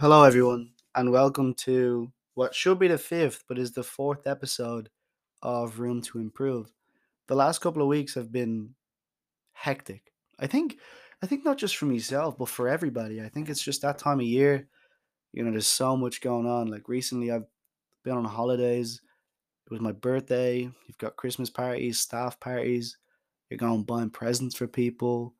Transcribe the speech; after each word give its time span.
Hello, 0.00 0.22
everyone, 0.22 0.70
and 0.94 1.12
welcome 1.12 1.52
to 1.52 2.10
what 2.32 2.54
should 2.54 2.78
be 2.78 2.88
the 2.88 2.96
fifth, 2.96 3.44
but 3.46 3.58
is 3.58 3.72
the 3.72 3.82
fourth 3.82 4.26
episode 4.26 4.88
of 5.42 5.78
Room 5.78 6.00
to 6.00 6.18
Improve. 6.18 6.72
The 7.28 7.34
last 7.34 7.58
couple 7.60 7.82
of 7.82 7.88
weeks 7.88 8.14
have 8.14 8.32
been 8.32 8.70
hectic. 9.52 10.10
I 10.38 10.46
think, 10.46 10.78
I 11.22 11.26
think 11.26 11.44
not 11.44 11.58
just 11.58 11.76
for 11.76 11.84
myself, 11.84 12.38
but 12.38 12.48
for 12.48 12.66
everybody. 12.66 13.20
I 13.20 13.28
think 13.28 13.50
it's 13.50 13.60
just 13.60 13.82
that 13.82 13.98
time 13.98 14.20
of 14.20 14.24
year. 14.24 14.66
You 15.34 15.44
know, 15.44 15.50
there's 15.50 15.66
so 15.66 15.98
much 15.98 16.22
going 16.22 16.46
on. 16.46 16.68
Like 16.68 16.88
recently, 16.88 17.30
I've 17.30 17.44
been 18.02 18.16
on 18.16 18.24
holidays. 18.24 19.02
It 19.66 19.70
was 19.70 19.82
my 19.82 19.92
birthday. 19.92 20.60
You've 20.60 20.96
got 20.96 21.16
Christmas 21.16 21.50
parties, 21.50 21.98
staff 21.98 22.40
parties. 22.40 22.96
You're 23.50 23.58
going 23.58 23.82
buying 23.82 24.08
presents 24.08 24.56
for 24.56 24.66
people. 24.66 25.34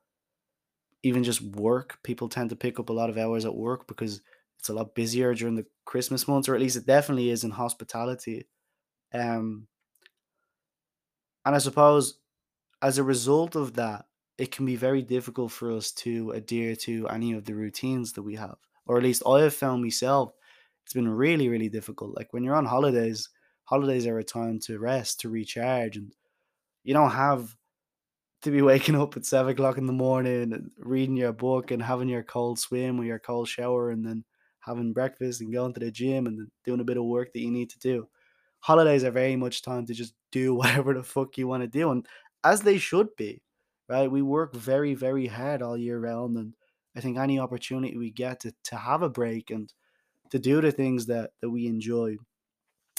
Even 1.01 1.23
just 1.23 1.41
work, 1.41 1.97
people 2.03 2.29
tend 2.29 2.51
to 2.51 2.55
pick 2.55 2.79
up 2.79 2.89
a 2.89 2.93
lot 2.93 3.09
of 3.09 3.17
hours 3.17 3.43
at 3.43 3.55
work 3.55 3.87
because 3.87 4.21
it's 4.61 4.69
a 4.69 4.73
lot 4.73 4.93
busier 4.93 5.33
during 5.33 5.55
the 5.55 5.65
Christmas 5.85 6.27
months, 6.27 6.47
or 6.47 6.53
at 6.53 6.61
least 6.61 6.77
it 6.77 6.85
definitely 6.85 7.31
is 7.31 7.43
in 7.43 7.49
hospitality. 7.49 8.45
Um, 9.11 9.65
and 11.43 11.55
I 11.55 11.57
suppose 11.57 12.19
as 12.79 12.99
a 12.99 13.03
result 13.03 13.55
of 13.55 13.73
that, 13.73 14.05
it 14.37 14.51
can 14.51 14.67
be 14.67 14.75
very 14.75 15.01
difficult 15.01 15.51
for 15.51 15.71
us 15.71 15.91
to 15.91 16.29
adhere 16.29 16.75
to 16.75 17.07
any 17.07 17.33
of 17.33 17.45
the 17.45 17.55
routines 17.55 18.13
that 18.13 18.21
we 18.21 18.35
have, 18.35 18.57
or 18.85 18.97
at 18.97 19.03
least 19.03 19.23
I 19.25 19.41
have 19.41 19.55
found 19.55 19.81
myself. 19.81 20.31
It's 20.83 20.93
been 20.93 21.09
really, 21.09 21.49
really 21.49 21.69
difficult. 21.69 22.15
Like 22.15 22.31
when 22.31 22.43
you're 22.43 22.55
on 22.55 22.65
holidays, 22.65 23.29
holidays 23.63 24.05
are 24.05 24.19
a 24.19 24.23
time 24.23 24.59
to 24.59 24.77
rest, 24.77 25.21
to 25.21 25.29
recharge, 25.29 25.97
and 25.97 26.13
you 26.83 26.93
don't 26.93 27.09
have 27.09 27.55
to 28.43 28.51
be 28.51 28.61
waking 28.61 28.95
up 28.95 29.17
at 29.17 29.25
seven 29.25 29.53
o'clock 29.53 29.79
in 29.79 29.87
the 29.87 29.93
morning 29.93 30.53
and 30.53 30.69
reading 30.77 31.17
your 31.17 31.33
book 31.33 31.71
and 31.71 31.81
having 31.81 32.09
your 32.09 32.23
cold 32.23 32.59
swim 32.59 32.99
or 32.99 33.05
your 33.05 33.19
cold 33.19 33.47
shower 33.47 33.89
and 33.89 34.05
then 34.05 34.23
having 34.61 34.93
breakfast 34.93 35.41
and 35.41 35.53
going 35.53 35.73
to 35.73 35.79
the 35.79 35.91
gym 35.91 36.27
and 36.27 36.49
doing 36.63 36.79
a 36.79 36.85
bit 36.85 36.97
of 36.97 37.03
work 37.05 37.33
that 37.33 37.41
you 37.41 37.51
need 37.51 37.69
to 37.71 37.79
do. 37.79 38.07
Holidays 38.59 39.03
are 39.03 39.11
very 39.11 39.35
much 39.35 39.61
time 39.61 39.85
to 39.87 39.93
just 39.93 40.13
do 40.31 40.53
whatever 40.55 40.93
the 40.93 41.03
fuck 41.03 41.37
you 41.37 41.47
want 41.47 41.63
to 41.63 41.67
do, 41.67 41.91
and 41.91 42.07
as 42.43 42.61
they 42.61 42.77
should 42.77 43.15
be, 43.15 43.41
right? 43.89 44.11
We 44.11 44.21
work 44.21 44.55
very, 44.55 44.93
very 44.93 45.27
hard 45.27 45.61
all 45.61 45.77
year 45.77 45.99
round, 45.99 46.37
and 46.37 46.53
I 46.95 47.01
think 47.01 47.17
any 47.17 47.39
opportunity 47.39 47.97
we 47.97 48.11
get 48.11 48.41
to, 48.41 48.53
to 48.65 48.75
have 48.75 49.01
a 49.01 49.09
break 49.09 49.51
and 49.51 49.71
to 50.31 50.39
do 50.39 50.61
the 50.61 50.71
things 50.71 51.05
that, 51.07 51.31
that 51.41 51.49
we 51.49 51.67
enjoy 51.67 52.17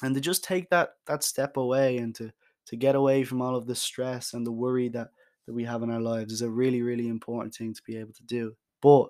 and 0.03 0.15
to 0.15 0.21
just 0.21 0.45
take 0.45 0.69
that 0.71 0.95
that 1.07 1.23
step 1.23 1.57
away 1.57 1.99
and 1.99 2.15
to 2.15 2.31
to 2.67 2.77
get 2.77 2.95
away 2.95 3.25
from 3.25 3.41
all 3.41 3.57
of 3.57 3.67
the 3.67 3.75
stress 3.75 4.35
and 4.35 4.47
the 4.47 4.53
worry 4.53 4.89
that 4.89 5.09
that 5.47 5.55
we 5.55 5.65
have 5.65 5.83
in 5.83 5.91
our 5.91 6.01
lives 6.01 6.33
is 6.33 6.43
a 6.43 6.51
really 6.51 6.83
really 6.83 7.09
important 7.09 7.55
thing 7.55 7.73
to 7.73 7.83
be 7.87 7.97
able 7.97 8.13
to 8.13 8.25
do 8.25 8.55
but 8.81 9.09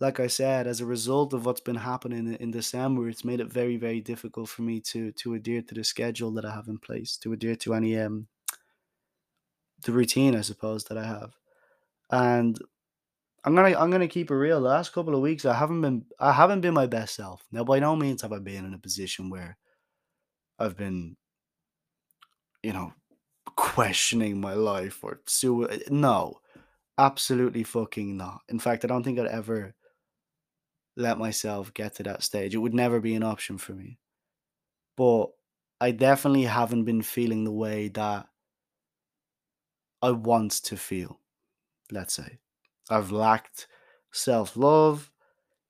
like 0.00 0.18
I 0.20 0.26
said, 0.28 0.66
as 0.66 0.80
a 0.80 0.86
result 0.86 1.34
of 1.34 1.44
what's 1.46 1.60
been 1.60 1.76
happening 1.76 2.34
in 2.34 2.50
December, 2.50 3.08
it's 3.08 3.24
made 3.24 3.40
it 3.40 3.52
very, 3.52 3.76
very 3.76 4.00
difficult 4.00 4.48
for 4.48 4.62
me 4.62 4.80
to 4.92 5.12
to 5.12 5.34
adhere 5.34 5.62
to 5.62 5.74
the 5.74 5.84
schedule 5.84 6.32
that 6.32 6.44
I 6.44 6.52
have 6.54 6.68
in 6.68 6.78
place, 6.78 7.16
to 7.18 7.32
adhere 7.32 7.56
to 7.56 7.74
any 7.74 7.98
um 7.98 8.28
the 9.84 9.92
routine, 9.92 10.34
I 10.36 10.42
suppose, 10.42 10.84
that 10.84 10.98
I 10.98 11.04
have. 11.04 11.36
And 12.10 12.58
I'm 13.44 13.54
gonna 13.54 13.78
I'm 13.78 13.90
gonna 13.90 14.08
keep 14.08 14.30
it 14.30 14.34
real. 14.34 14.60
The 14.60 14.68
last 14.68 14.92
couple 14.92 15.14
of 15.14 15.20
weeks 15.22 15.44
I 15.44 15.54
haven't 15.54 15.82
been 15.82 16.06
I 16.18 16.32
haven't 16.32 16.62
been 16.62 16.74
my 16.74 16.86
best 16.86 17.14
self. 17.16 17.46
Now 17.52 17.64
by 17.64 17.78
no 17.80 17.96
means 17.96 18.22
have 18.22 18.32
I 18.32 18.38
been 18.38 18.64
in 18.66 18.74
a 18.74 18.78
position 18.78 19.30
where 19.30 19.58
I've 20.58 20.76
been, 20.76 21.16
you 22.62 22.72
know, 22.72 22.92
questioning 23.56 24.40
my 24.40 24.54
life 24.54 25.02
or 25.04 25.20
su 25.26 25.68
no. 25.90 26.40
Absolutely 26.98 27.64
fucking 27.64 28.16
not. 28.16 28.42
In 28.48 28.58
fact, 28.60 28.84
I 28.84 28.88
don't 28.88 29.02
think 29.04 29.18
I'd 29.18 29.26
ever 29.26 29.74
let 30.96 31.18
myself 31.18 31.72
get 31.74 31.94
to 31.96 32.02
that 32.04 32.22
stage. 32.22 32.54
It 32.54 32.58
would 32.58 32.74
never 32.74 33.00
be 33.00 33.14
an 33.14 33.22
option 33.22 33.58
for 33.58 33.72
me. 33.72 33.98
But 34.96 35.26
I 35.80 35.92
definitely 35.92 36.44
haven't 36.44 36.84
been 36.84 37.02
feeling 37.02 37.44
the 37.44 37.52
way 37.52 37.88
that 37.88 38.28
I 40.02 40.10
want 40.10 40.52
to 40.64 40.76
feel, 40.76 41.20
let's 41.90 42.14
say. 42.14 42.38
I've 42.90 43.12
lacked 43.12 43.66
self 44.12 44.56
love. 44.56 45.10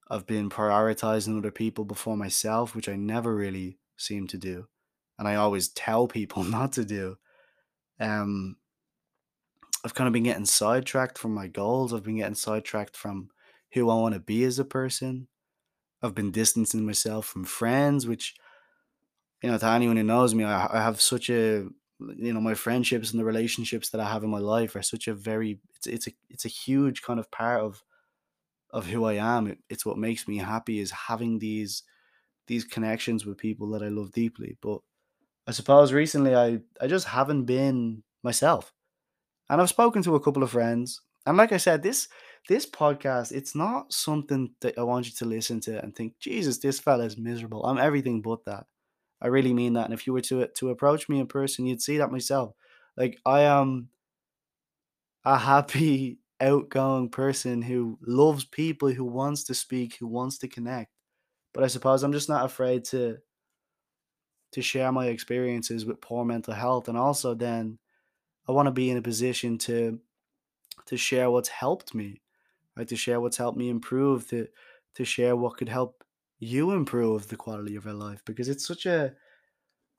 I've 0.08 0.26
been 0.26 0.50
prioritizing 0.50 1.38
other 1.38 1.52
people 1.52 1.84
before 1.84 2.16
myself, 2.16 2.74
which 2.74 2.88
I 2.88 2.96
never 2.96 3.34
really 3.34 3.78
seem 3.96 4.26
to 4.28 4.38
do. 4.38 4.66
And 5.18 5.28
I 5.28 5.36
always 5.36 5.68
tell 5.68 6.08
people 6.08 6.42
not 6.44 6.72
to 6.72 6.84
do. 6.84 7.16
Um, 8.00 8.56
I've 9.84 9.94
kind 9.94 10.08
of 10.08 10.12
been 10.12 10.24
getting 10.24 10.46
sidetracked 10.46 11.18
from 11.18 11.34
my 11.34 11.46
goals. 11.46 11.92
I've 11.94 12.02
been 12.02 12.16
getting 12.16 12.34
sidetracked 12.34 12.96
from 12.96 13.30
who 13.72 13.90
I 13.90 13.94
want 13.94 14.14
to 14.14 14.20
be 14.20 14.44
as 14.44 14.58
a 14.58 14.64
person. 14.64 15.28
I've 16.02 16.14
been 16.14 16.30
distancing 16.30 16.86
myself 16.86 17.26
from 17.26 17.44
friends, 17.44 18.06
which, 18.06 18.34
you 19.42 19.50
know, 19.50 19.58
to 19.58 19.66
anyone 19.66 19.96
who 19.96 20.02
knows 20.02 20.34
me, 20.34 20.44
I, 20.44 20.66
I 20.72 20.82
have 20.82 21.00
such 21.00 21.30
a, 21.30 21.66
you 21.98 22.32
know, 22.32 22.40
my 22.40 22.54
friendships 22.54 23.10
and 23.10 23.20
the 23.20 23.24
relationships 23.24 23.90
that 23.90 24.00
I 24.00 24.10
have 24.10 24.24
in 24.24 24.30
my 24.30 24.38
life 24.38 24.74
are 24.76 24.82
such 24.82 25.08
a 25.08 25.14
very, 25.14 25.60
it's, 25.76 25.86
it's 25.86 26.06
a, 26.06 26.12
it's 26.30 26.44
a 26.46 26.48
huge 26.48 27.02
kind 27.02 27.20
of 27.20 27.30
part 27.30 27.60
of, 27.60 27.82
of 28.70 28.86
who 28.86 29.04
I 29.04 29.14
am. 29.14 29.46
It, 29.46 29.58
it's 29.68 29.84
what 29.84 29.98
makes 29.98 30.26
me 30.26 30.38
happy 30.38 30.78
is 30.78 30.90
having 30.90 31.38
these, 31.38 31.82
these 32.46 32.64
connections 32.64 33.26
with 33.26 33.36
people 33.36 33.68
that 33.70 33.82
I 33.82 33.88
love 33.88 34.12
deeply. 34.12 34.56
But 34.62 34.80
I 35.46 35.52
suppose 35.52 35.92
recently 35.92 36.34
I, 36.34 36.60
I 36.80 36.86
just 36.86 37.08
haven't 37.08 37.44
been 37.44 38.02
myself. 38.22 38.72
And 39.50 39.60
I've 39.60 39.68
spoken 39.68 40.02
to 40.04 40.14
a 40.14 40.20
couple 40.20 40.42
of 40.42 40.50
friends. 40.50 41.02
And 41.26 41.36
like 41.36 41.52
I 41.52 41.58
said, 41.58 41.82
this 41.82 42.08
this 42.48 42.66
podcast, 42.66 43.32
it's 43.32 43.54
not 43.54 43.92
something 43.92 44.50
that 44.60 44.78
I 44.78 44.82
want 44.82 45.06
you 45.06 45.12
to 45.18 45.24
listen 45.24 45.60
to 45.60 45.82
and 45.82 45.94
think, 45.94 46.18
Jesus, 46.18 46.58
this 46.58 46.80
fella 46.80 47.04
is 47.04 47.16
miserable. 47.16 47.64
I'm 47.64 47.78
everything 47.78 48.22
but 48.22 48.44
that. 48.46 48.66
I 49.22 49.28
really 49.28 49.52
mean 49.52 49.74
that. 49.74 49.84
And 49.84 49.94
if 49.94 50.06
you 50.06 50.12
were 50.12 50.22
to 50.22 50.46
to 50.46 50.70
approach 50.70 51.08
me 51.08 51.20
in 51.20 51.26
person, 51.26 51.66
you'd 51.66 51.82
see 51.82 51.98
that 51.98 52.12
myself. 52.12 52.54
Like 52.96 53.18
I 53.24 53.42
am 53.42 53.90
a 55.24 55.36
happy, 55.38 56.18
outgoing 56.40 57.10
person 57.10 57.60
who 57.60 57.98
loves 58.00 58.44
people, 58.44 58.88
who 58.88 59.04
wants 59.04 59.44
to 59.44 59.54
speak, 59.54 59.96
who 59.98 60.06
wants 60.06 60.38
to 60.38 60.48
connect. 60.48 60.90
But 61.52 61.64
I 61.64 61.66
suppose 61.66 62.02
I'm 62.02 62.12
just 62.12 62.28
not 62.28 62.46
afraid 62.46 62.84
to 62.86 63.18
to 64.52 64.62
share 64.62 64.90
my 64.90 65.06
experiences 65.06 65.84
with 65.84 66.00
poor 66.00 66.24
mental 66.24 66.54
health 66.54 66.88
and 66.88 66.98
also 66.98 67.34
then 67.34 67.78
I 68.48 68.52
want 68.52 68.66
to 68.66 68.72
be 68.72 68.90
in 68.90 68.96
a 68.96 69.02
position 69.02 69.58
to 69.58 70.00
to 70.86 70.96
share 70.96 71.30
what's 71.30 71.48
helped 71.48 71.94
me 71.94 72.20
right? 72.80 72.88
To 72.88 72.96
share 72.96 73.20
what's 73.20 73.36
helped 73.36 73.58
me 73.58 73.68
improve, 73.68 74.28
to 74.30 74.48
to 74.94 75.04
share 75.04 75.36
what 75.36 75.58
could 75.58 75.68
help 75.68 76.02
you 76.40 76.72
improve 76.72 77.28
the 77.28 77.36
quality 77.36 77.76
of 77.76 77.84
your 77.84 77.94
life 77.94 78.22
because 78.24 78.48
it's 78.48 78.66
such 78.66 78.86
a 78.86 79.14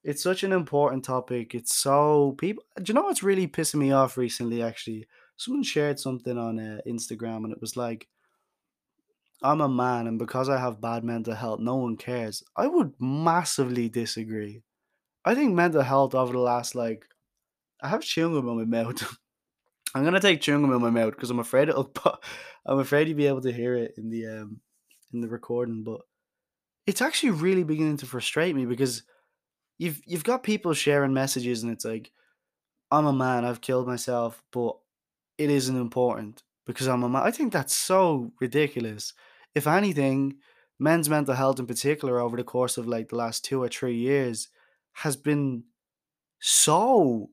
it's 0.04 0.24
such 0.24 0.44
an 0.44 0.52
important 0.52 1.04
topic. 1.06 1.54
It's 1.56 1.76
so 1.76 2.34
people. 2.40 2.64
Do 2.78 2.86
you 2.88 2.94
know 2.96 3.04
what's 3.04 3.24
really 3.24 3.48
pissing 3.48 3.76
me 3.76 3.92
off 3.92 4.18
recently? 4.18 4.64
Actually, 4.64 5.08
someone 5.38 5.64
shared 5.64 6.00
something 6.00 6.38
on 6.38 6.60
uh, 6.60 6.82
Instagram, 6.88 7.44
and 7.46 7.54
it 7.54 7.62
was 7.62 7.78
like, 7.78 8.10
"I'm 9.44 9.62
a 9.62 9.70
man, 9.70 10.08
and 10.08 10.18
because 10.18 10.50
I 10.50 10.58
have 10.58 10.82
bad 10.82 11.04
mental 11.04 11.36
health, 11.36 11.60
no 11.60 11.76
one 11.76 11.96
cares." 11.98 12.44
I 12.56 12.68
would 12.68 13.00
massively 13.00 13.90
disagree. 13.90 14.64
I 15.26 15.36
think 15.36 15.54
mental 15.54 15.84
health 15.84 16.16
over 16.16 16.34
the 16.34 16.40
last 16.40 16.76
like, 16.76 17.08
I 17.82 17.90
have 17.90 18.04
chewing 18.04 18.34
gum 18.34 18.50
in 18.50 18.70
my 18.70 18.84
mouth. 18.84 19.18
I'm 19.94 20.04
gonna 20.04 20.20
take 20.20 20.42
chewing 20.42 20.62
gum 20.62 20.74
in 20.74 20.82
my 20.82 20.90
mouth 20.90 21.12
because 21.12 21.30
I'm 21.30 21.40
afraid 21.40 21.70
it'll. 21.70 21.92
I'm 22.66 22.80
afraid 22.80 23.08
you'll 23.08 23.18
be 23.18 23.28
able 23.28 23.42
to 23.42 23.52
hear 23.52 23.76
it 23.76 23.96
in 23.98 24.10
the 24.10 24.28
um 24.28 24.62
in 25.14 25.22
the 25.22 25.28
recording, 25.28 25.84
but 25.84 26.02
it's 26.88 27.02
actually 27.02 27.32
really 27.32 27.64
beginning 27.64 27.98
to 27.98 28.06
frustrate 28.06 28.56
me 28.56 28.66
because 28.66 29.04
you've 29.78 30.02
you've 30.06 30.24
got 30.24 30.44
people 30.44 30.74
sharing 30.74 31.14
messages 31.14 31.64
and 31.64 31.72
it's 31.72 31.86
like, 31.86 32.12
I'm 32.90 33.06
a 33.06 33.14
man, 33.14 33.46
I've 33.46 33.62
killed 33.62 33.88
myself, 33.88 34.42
but 34.52 34.78
it 35.38 35.50
isn't 35.50 35.76
important 35.76 36.44
because 36.66 36.88
I'm 36.88 37.04
a 37.04 37.10
man. 37.10 37.24
I 37.24 37.32
think 37.32 37.52
that's 37.52 37.76
so 37.76 38.32
ridiculous. 38.40 39.14
If 39.56 39.68
anything, 39.68 40.38
men's 40.80 41.10
mental 41.10 41.36
health 41.36 41.60
in 41.60 41.68
particular 41.68 42.20
over 42.20 42.38
the 42.38 42.44
course 42.44 42.78
of 42.78 42.88
like 42.88 43.10
the 43.10 43.16
last 43.16 43.44
two 43.44 43.62
or 43.62 43.68
three 43.68 43.96
years 43.96 44.50
has 44.94 45.16
been 45.16 45.64
so 46.40 47.30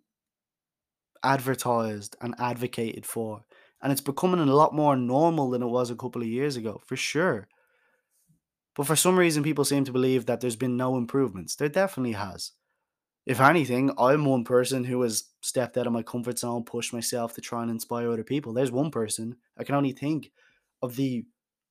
advertised 1.23 2.17
and 2.21 2.35
advocated 2.39 3.07
for. 3.07 3.43
And 3.81 3.93
it's 3.93 4.01
becoming 4.01 4.41
a 4.41 4.55
lot 4.55 4.75
more 4.75 4.97
normal 4.97 5.51
than 5.51 5.63
it 5.63 5.67
was 5.67 5.91
a 5.91 5.97
couple 5.97 6.23
of 6.23 6.29
years 6.29 6.57
ago, 6.57 6.81
for 6.85 6.97
sure. 6.97 7.49
But 8.75 8.87
for 8.87 8.97
some 8.97 9.19
reason, 9.19 9.43
people 9.43 9.65
seem 9.65 9.85
to 9.85 9.93
believe 9.93 10.27
that 10.27 10.41
there's 10.41 10.57
been 10.57 10.77
no 10.77 10.97
improvements. 10.97 11.57
There 11.57 11.69
definitely 11.69 12.13
has. 12.13 12.53
If 13.27 13.41
anything, 13.41 13.93
I'm 13.99 14.25
one 14.25 14.45
person 14.45 14.85
who 14.85 15.03
has 15.03 15.25
stepped 15.43 15.77
out 15.77 15.87
of 15.87 15.93
my 15.93 16.03
comfort 16.03 16.39
zone, 16.39 16.65
pushed 16.65 16.93
myself 16.93 17.35
to 17.35 17.41
try 17.41 17.63
and 17.63 17.71
inspire 17.71 18.11
other 18.11 18.25
people. 18.25 18.53
There's 18.53 18.73
one 18.73 18.91
person 18.91 19.37
I 19.59 19.65
can 19.65 19.75
only 19.75 19.93
think 19.93 20.31
of 20.81 20.97
the 20.97 21.27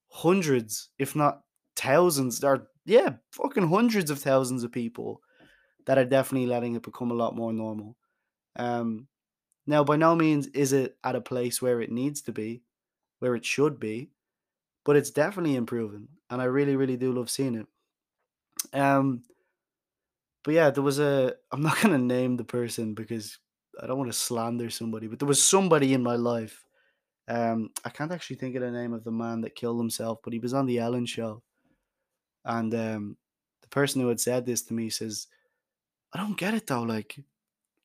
hundreds, 0.08 0.90
if 0.98 1.16
not 1.16 1.40
thousands, 1.76 2.44
or 2.44 2.68
yeah, 2.84 3.14
fucking 3.32 3.68
hundreds 3.68 4.10
of 4.10 4.18
thousands 4.18 4.62
of 4.62 4.70
people 4.70 5.20
that 5.86 5.98
are 5.98 6.04
definitely 6.04 6.46
letting 6.46 6.76
it 6.76 6.82
become 6.82 7.10
a 7.10 7.14
lot 7.14 7.34
more 7.34 7.52
normal. 7.52 7.96
Um, 8.56 9.08
now, 9.68 9.84
by 9.84 9.96
no 9.96 10.16
means 10.16 10.46
is 10.48 10.72
it 10.72 10.96
at 11.04 11.14
a 11.14 11.20
place 11.20 11.60
where 11.60 11.82
it 11.82 11.92
needs 11.92 12.22
to 12.22 12.32
be, 12.32 12.62
where 13.18 13.34
it 13.34 13.44
should 13.44 13.78
be, 13.78 14.10
but 14.82 14.96
it's 14.96 15.10
definitely 15.10 15.56
improving, 15.56 16.08
and 16.30 16.40
I 16.40 16.46
really, 16.46 16.74
really 16.74 16.96
do 16.96 17.12
love 17.12 17.28
seeing 17.28 17.54
it. 17.54 17.66
Um, 18.72 19.24
but 20.42 20.54
yeah, 20.54 20.70
there 20.70 20.82
was 20.82 20.98
a. 20.98 21.34
I'm 21.52 21.60
not 21.60 21.82
gonna 21.82 21.98
name 21.98 22.38
the 22.38 22.44
person 22.44 22.94
because 22.94 23.38
I 23.78 23.86
don't 23.86 23.98
want 23.98 24.10
to 24.10 24.16
slander 24.16 24.70
somebody, 24.70 25.06
but 25.06 25.18
there 25.18 25.28
was 25.28 25.46
somebody 25.46 25.92
in 25.92 26.02
my 26.02 26.16
life. 26.16 26.64
Um, 27.28 27.68
I 27.84 27.90
can't 27.90 28.10
actually 28.10 28.36
think 28.36 28.56
of 28.56 28.62
the 28.62 28.70
name 28.70 28.94
of 28.94 29.04
the 29.04 29.10
man 29.10 29.42
that 29.42 29.54
killed 29.54 29.78
himself, 29.78 30.20
but 30.24 30.32
he 30.32 30.38
was 30.38 30.54
on 30.54 30.64
the 30.64 30.78
Ellen 30.78 31.04
show, 31.04 31.42
and 32.46 32.74
um, 32.74 33.18
the 33.60 33.68
person 33.68 34.00
who 34.00 34.08
had 34.08 34.18
said 34.18 34.46
this 34.46 34.62
to 34.62 34.72
me 34.72 34.88
says, 34.88 35.26
"I 36.14 36.18
don't 36.20 36.38
get 36.38 36.54
it 36.54 36.66
though. 36.66 36.84
Like, 36.84 37.18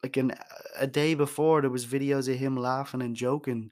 like 0.04 0.18
an 0.18 0.34
a 0.78 0.88
day 0.88 1.16
before 1.16 1.62
there 1.62 1.70
was 1.70 1.86
videos 1.86 2.32
of 2.32 2.38
him 2.40 2.58
laughing 2.58 3.02
and 3.02 3.16
joking. 3.16 3.72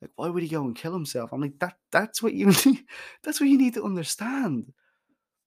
Like, 0.00 0.12
why 0.16 0.28
would 0.28 0.42
he 0.42 0.48
go 0.48 0.62
and 0.64 0.76
kill 0.76 0.92
himself? 0.92 1.32
I'm 1.32 1.40
like, 1.40 1.58
that 1.60 1.76
that's 1.92 2.22
what 2.22 2.34
you 2.34 2.52
that's 3.24 3.40
what 3.40 3.48
you 3.50 3.58
need 3.58 3.74
to 3.74 3.84
understand. 3.84 4.72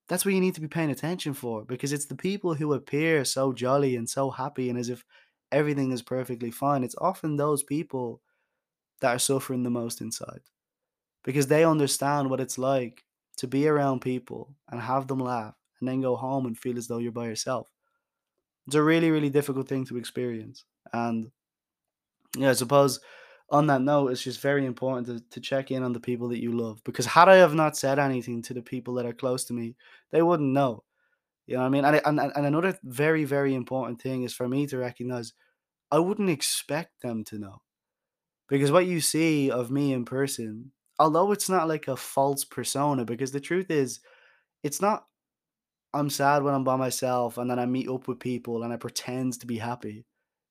That's 0.08 0.26
what 0.26 0.34
you 0.34 0.42
need 0.42 0.56
to 0.56 0.62
be 0.62 0.68
paying 0.68 0.92
attention 0.92 1.34
for 1.34 1.66
because 1.66 1.94
it's 1.94 2.06
the 2.08 2.16
people 2.16 2.54
who 2.56 2.74
appear 2.74 3.26
so 3.26 3.54
jolly 3.54 3.96
and 3.96 4.10
so 4.10 4.30
happy 4.32 4.70
and 4.70 4.78
as 4.78 4.90
if 4.90 5.04
everything 5.52 5.92
is 5.92 6.02
perfectly 6.04 6.52
fine. 6.52 6.84
It's 6.84 6.96
often 7.00 7.38
those 7.38 7.64
people 7.64 8.22
that 9.02 9.16
are 9.16 9.20
suffering 9.20 9.64
the 9.64 9.70
most 9.70 10.02
inside 10.02 10.42
because 11.24 11.48
they 11.48 11.66
understand 11.66 12.30
what 12.30 12.42
it's 12.42 12.58
like 12.58 13.06
to 13.38 13.48
be 13.48 13.68
around 13.68 14.02
people 14.02 14.56
and 14.70 14.82
have 14.82 15.08
them 15.08 15.20
laugh 15.20 15.56
and 15.80 15.90
then 15.90 16.02
go 16.02 16.16
home 16.16 16.46
and 16.46 16.58
feel 16.58 16.78
as 16.78 16.88
though 16.88 17.00
you're 17.00 17.12
by 17.12 17.28
yourself. 17.28 17.70
It's 18.68 18.76
a 18.76 18.82
really, 18.82 19.12
really 19.12 19.30
difficult 19.30 19.68
thing 19.68 19.86
to 19.86 19.98
experience. 19.98 20.66
And 20.92 21.32
yeah, 22.36 22.50
I 22.50 22.54
suppose 22.54 23.00
on 23.50 23.68
that 23.68 23.82
note, 23.82 24.08
it's 24.10 24.24
just 24.24 24.42
very 24.42 24.66
important 24.66 25.08
to, 25.08 25.24
to 25.30 25.40
check 25.40 25.72
in 25.72 25.84
on 25.84 25.94
the 25.94 26.00
people 26.00 26.30
that 26.30 26.42
you 26.42 26.52
love. 26.52 26.84
Because 26.84 27.06
had 27.06 27.30
I 27.30 27.36
have 27.36 27.54
not 27.54 27.78
said 27.78 28.00
anything 28.00 28.42
to 28.44 28.54
the 28.54 28.62
people 28.62 28.96
that 28.96 29.06
are 29.06 29.14
close 29.14 29.46
to 29.46 29.54
me, 29.54 29.76
they 30.12 30.22
wouldn't 30.22 30.52
know. 30.52 30.84
You 31.46 31.56
know 31.56 31.62
what 31.62 31.68
I 31.68 31.70
mean? 31.70 31.86
And, 31.86 32.02
and, 32.06 32.20
and 32.20 32.46
another 32.46 32.78
very, 32.84 33.24
very 33.24 33.54
important 33.54 34.02
thing 34.02 34.24
is 34.24 34.34
for 34.34 34.48
me 34.48 34.66
to 34.68 34.78
recognize 34.80 35.34
I 35.92 36.00
wouldn't 36.00 36.30
expect 36.30 37.02
them 37.02 37.24
to 37.26 37.38
know. 37.38 37.62
Because 38.48 38.72
what 38.72 38.88
you 38.88 39.00
see 39.00 39.52
of 39.52 39.72
me 39.72 39.94
in 39.94 40.06
person, 40.06 40.72
although 41.00 41.32
it's 41.32 41.50
not 41.50 41.68
like 41.68 41.88
a 41.88 41.96
false 41.96 42.44
persona, 42.44 43.06
because 43.06 43.32
the 43.32 43.40
truth 43.40 43.70
is, 43.70 44.00
it's 44.64 44.82
not 44.82 45.06
I'm 45.96 46.12
sad 46.12 46.44
when 46.44 46.56
I'm 46.56 46.66
by 46.66 46.78
myself 46.78 47.40
and 47.40 47.50
then 47.52 47.60
I 47.60 47.66
meet 47.68 47.90
up 47.90 48.08
with 48.08 48.20
people 48.20 48.64
and 48.64 48.74
I 48.74 48.78
pretend 48.78 49.40
to 49.42 49.48
be 49.48 49.58
happy. 49.60 50.06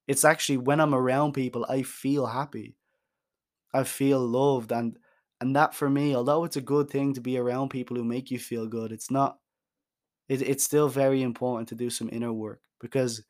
It's 0.09 0.25
actually 0.25 0.59
when 0.59 0.81
I'm 0.81 0.95
around 0.95 1.35
people, 1.35 1.67
I 1.69 1.83
feel 1.85 2.27
happy. 2.27 2.77
I 3.75 3.85
feel 3.85 4.21
loved 4.21 4.73
and 4.73 4.99
and 5.41 5.55
that 5.57 5.75
for 5.75 5.91
me, 5.91 6.15
although 6.17 6.45
it's 6.45 6.57
a 6.57 6.61
good 6.63 6.89
thing 6.91 7.13
to 7.15 7.21
be 7.21 7.37
around 7.39 7.69
people 7.71 7.97
who 7.97 8.05
make 8.05 8.31
you 8.31 8.39
feel 8.39 8.67
good, 8.67 8.93
it's 8.93 9.11
not 9.11 9.39
it, 10.29 10.43
it's 10.43 10.65
still 10.65 10.89
very 10.89 11.23
important 11.23 11.69
to 11.71 11.75
do 11.77 11.91
some 11.91 12.11
inner 12.13 12.33
work 12.33 12.63
because 12.81 13.25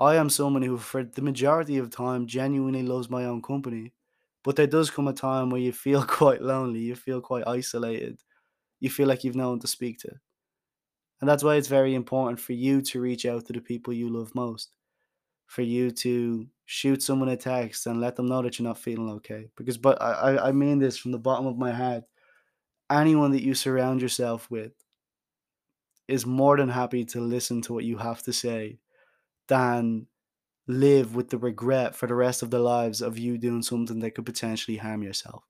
I 0.00 0.16
am 0.16 0.30
someone 0.30 0.62
who 0.62 0.78
for 0.78 1.04
the 1.04 1.22
majority 1.22 1.78
of 1.78 1.90
time 1.90 2.26
genuinely 2.26 2.82
loves 2.82 3.10
my 3.10 3.24
own 3.26 3.42
company. 3.42 3.92
But 4.44 4.56
there 4.56 4.66
does 4.68 4.90
come 4.90 5.08
a 5.08 5.12
time 5.12 5.50
where 5.50 5.60
you 5.60 5.72
feel 5.72 6.04
quite 6.20 6.42
lonely, 6.42 6.80
you 6.80 6.96
feel 6.96 7.20
quite 7.20 7.46
isolated, 7.46 8.22
you 8.80 8.90
feel 8.90 9.08
like 9.08 9.24
you've 9.24 9.36
no 9.36 9.50
one 9.50 9.60
to 9.60 9.68
speak 9.68 9.98
to. 10.00 10.12
And 11.20 11.28
that's 11.28 11.42
why 11.42 11.56
it's 11.56 11.68
very 11.68 11.94
important 11.94 12.38
for 12.40 12.52
you 12.52 12.80
to 12.82 13.00
reach 13.00 13.26
out 13.26 13.46
to 13.46 13.52
the 13.52 13.60
people 13.60 13.92
you 13.92 14.08
love 14.08 14.34
most. 14.34 14.70
For 15.46 15.62
you 15.62 15.90
to 15.90 16.46
shoot 16.66 17.02
someone 17.02 17.30
a 17.30 17.36
text 17.36 17.86
and 17.86 18.00
let 18.00 18.16
them 18.16 18.26
know 18.26 18.42
that 18.42 18.58
you're 18.58 18.68
not 18.68 18.78
feeling 18.78 19.10
okay. 19.10 19.50
Because 19.56 19.78
but 19.78 20.00
I, 20.00 20.48
I 20.48 20.52
mean 20.52 20.78
this 20.78 20.98
from 20.98 21.12
the 21.12 21.18
bottom 21.18 21.46
of 21.46 21.56
my 21.58 21.72
heart. 21.72 22.04
Anyone 22.90 23.32
that 23.32 23.42
you 23.42 23.54
surround 23.54 24.00
yourself 24.00 24.50
with 24.50 24.72
is 26.06 26.24
more 26.24 26.56
than 26.56 26.68
happy 26.68 27.04
to 27.06 27.20
listen 27.20 27.60
to 27.62 27.72
what 27.72 27.84
you 27.84 27.98
have 27.98 28.22
to 28.22 28.32
say 28.32 28.78
than 29.48 30.06
live 30.66 31.14
with 31.14 31.30
the 31.30 31.38
regret 31.38 31.94
for 31.94 32.06
the 32.06 32.14
rest 32.14 32.42
of 32.42 32.50
their 32.50 32.60
lives 32.60 33.00
of 33.00 33.18
you 33.18 33.38
doing 33.38 33.62
something 33.62 34.00
that 34.00 34.14
could 34.14 34.26
potentially 34.26 34.76
harm 34.76 35.02
yourself. 35.02 35.44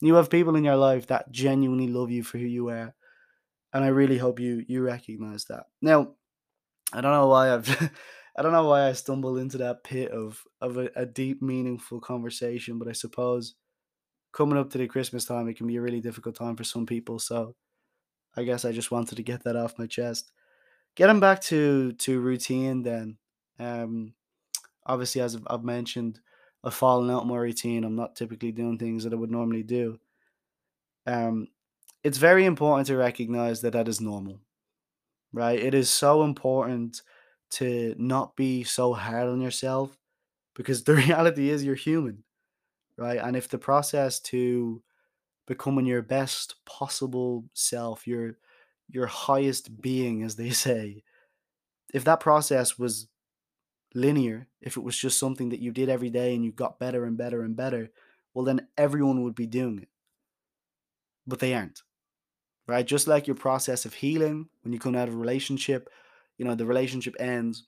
You 0.00 0.14
have 0.14 0.30
people 0.30 0.56
in 0.56 0.64
your 0.64 0.76
life 0.76 1.06
that 1.08 1.30
genuinely 1.30 1.88
love 1.88 2.10
you 2.10 2.22
for 2.22 2.38
who 2.38 2.46
you 2.46 2.68
are 2.70 2.94
and 3.74 3.84
I 3.84 3.88
really 3.88 4.16
hope 4.16 4.40
you 4.40 4.64
you 4.66 4.82
recognize 4.82 5.44
that. 5.46 5.64
Now, 5.82 6.12
I 6.92 7.00
don't 7.00 7.12
know 7.12 7.26
why 7.26 7.52
I've 7.52 7.90
I 8.36 8.42
don't 8.42 8.52
know 8.52 8.68
why 8.68 8.88
I 8.88 8.92
stumbled 8.92 9.38
into 9.38 9.58
that 9.58 9.84
pit 9.84 10.10
of 10.12 10.42
of 10.60 10.78
a, 10.78 10.88
a, 10.96 11.04
deep, 11.04 11.42
meaningful 11.42 12.00
conversation, 12.00 12.78
but 12.78 12.88
I 12.88 12.92
suppose 12.92 13.56
coming 14.32 14.58
up 14.58 14.70
to 14.70 14.78
the 14.78 14.86
Christmas 14.86 15.24
time, 15.24 15.48
it 15.48 15.56
can 15.56 15.66
be 15.66 15.76
a 15.76 15.80
really 15.80 16.00
difficult 16.00 16.36
time 16.36 16.56
for 16.56 16.64
some 16.64 16.86
people. 16.86 17.18
So 17.18 17.54
I 18.36 18.44
guess 18.44 18.64
I 18.64 18.72
just 18.72 18.90
wanted 18.90 19.16
to 19.16 19.22
get 19.22 19.44
that 19.44 19.56
off 19.56 19.78
my 19.78 19.86
chest. 19.86 20.32
Getting 20.94 21.20
back 21.20 21.40
to 21.42 21.92
to 21.92 22.20
routine, 22.20 22.82
then, 22.82 23.18
um, 23.58 24.14
obviously 24.86 25.20
as 25.20 25.36
I've, 25.48 25.64
mentioned, 25.64 26.20
I've 26.62 26.74
fallen 26.74 27.10
out 27.10 27.26
my 27.26 27.36
routine. 27.36 27.84
I'm 27.84 27.96
not 27.96 28.14
typically 28.14 28.52
doing 28.52 28.78
things 28.78 29.02
that 29.02 29.12
I 29.12 29.16
would 29.16 29.30
normally 29.32 29.64
do. 29.64 29.98
Um, 31.06 31.48
it's 32.04 32.18
very 32.18 32.44
important 32.44 32.86
to 32.88 32.96
recognize 32.96 33.62
that 33.62 33.72
that 33.72 33.88
is 33.88 34.00
normal, 34.00 34.40
right? 35.32 35.58
It 35.58 35.74
is 35.74 35.90
so 35.90 36.24
important 36.24 37.02
to 37.52 37.94
not 37.98 38.36
be 38.36 38.64
so 38.64 38.92
hard 38.92 39.28
on 39.28 39.40
yourself 39.40 39.98
because 40.54 40.84
the 40.84 40.94
reality 40.94 41.50
is 41.50 41.64
you're 41.64 41.74
human, 41.74 42.24
right? 42.98 43.18
And 43.18 43.36
if 43.36 43.48
the 43.48 43.58
process 43.58 44.20
to 44.22 44.82
becoming 45.46 45.86
your 45.86 46.02
best 46.02 46.56
possible 46.66 47.46
self, 47.54 48.06
your 48.06 48.38
your 48.90 49.06
highest 49.06 49.80
being 49.80 50.22
as 50.22 50.36
they 50.36 50.50
say, 50.66 51.02
if 51.94 52.04
that 52.04 52.20
process 52.20 52.78
was 52.78 53.08
linear, 53.94 54.48
if 54.60 54.76
it 54.76 54.82
was 54.82 54.98
just 54.98 55.18
something 55.18 55.50
that 55.50 55.60
you 55.60 55.72
did 55.72 55.88
every 55.88 56.10
day 56.10 56.34
and 56.34 56.44
you 56.44 56.52
got 56.52 56.78
better 56.80 57.04
and 57.06 57.16
better 57.16 57.42
and 57.42 57.56
better, 57.56 57.90
well 58.34 58.44
then 58.44 58.68
everyone 58.78 59.22
would 59.24 59.34
be 59.34 59.46
doing 59.46 59.78
it. 59.80 59.88
But 61.26 61.38
they 61.38 61.54
aren't 61.54 61.82
right? 62.66 62.86
Just 62.86 63.06
like 63.06 63.26
your 63.26 63.36
process 63.36 63.84
of 63.84 63.94
healing 63.94 64.48
when 64.62 64.72
you 64.72 64.78
come 64.78 64.96
out 64.96 65.08
of 65.08 65.14
a 65.14 65.18
relationship, 65.18 65.88
you 66.38 66.44
know, 66.44 66.54
the 66.54 66.66
relationship 66.66 67.14
ends. 67.18 67.66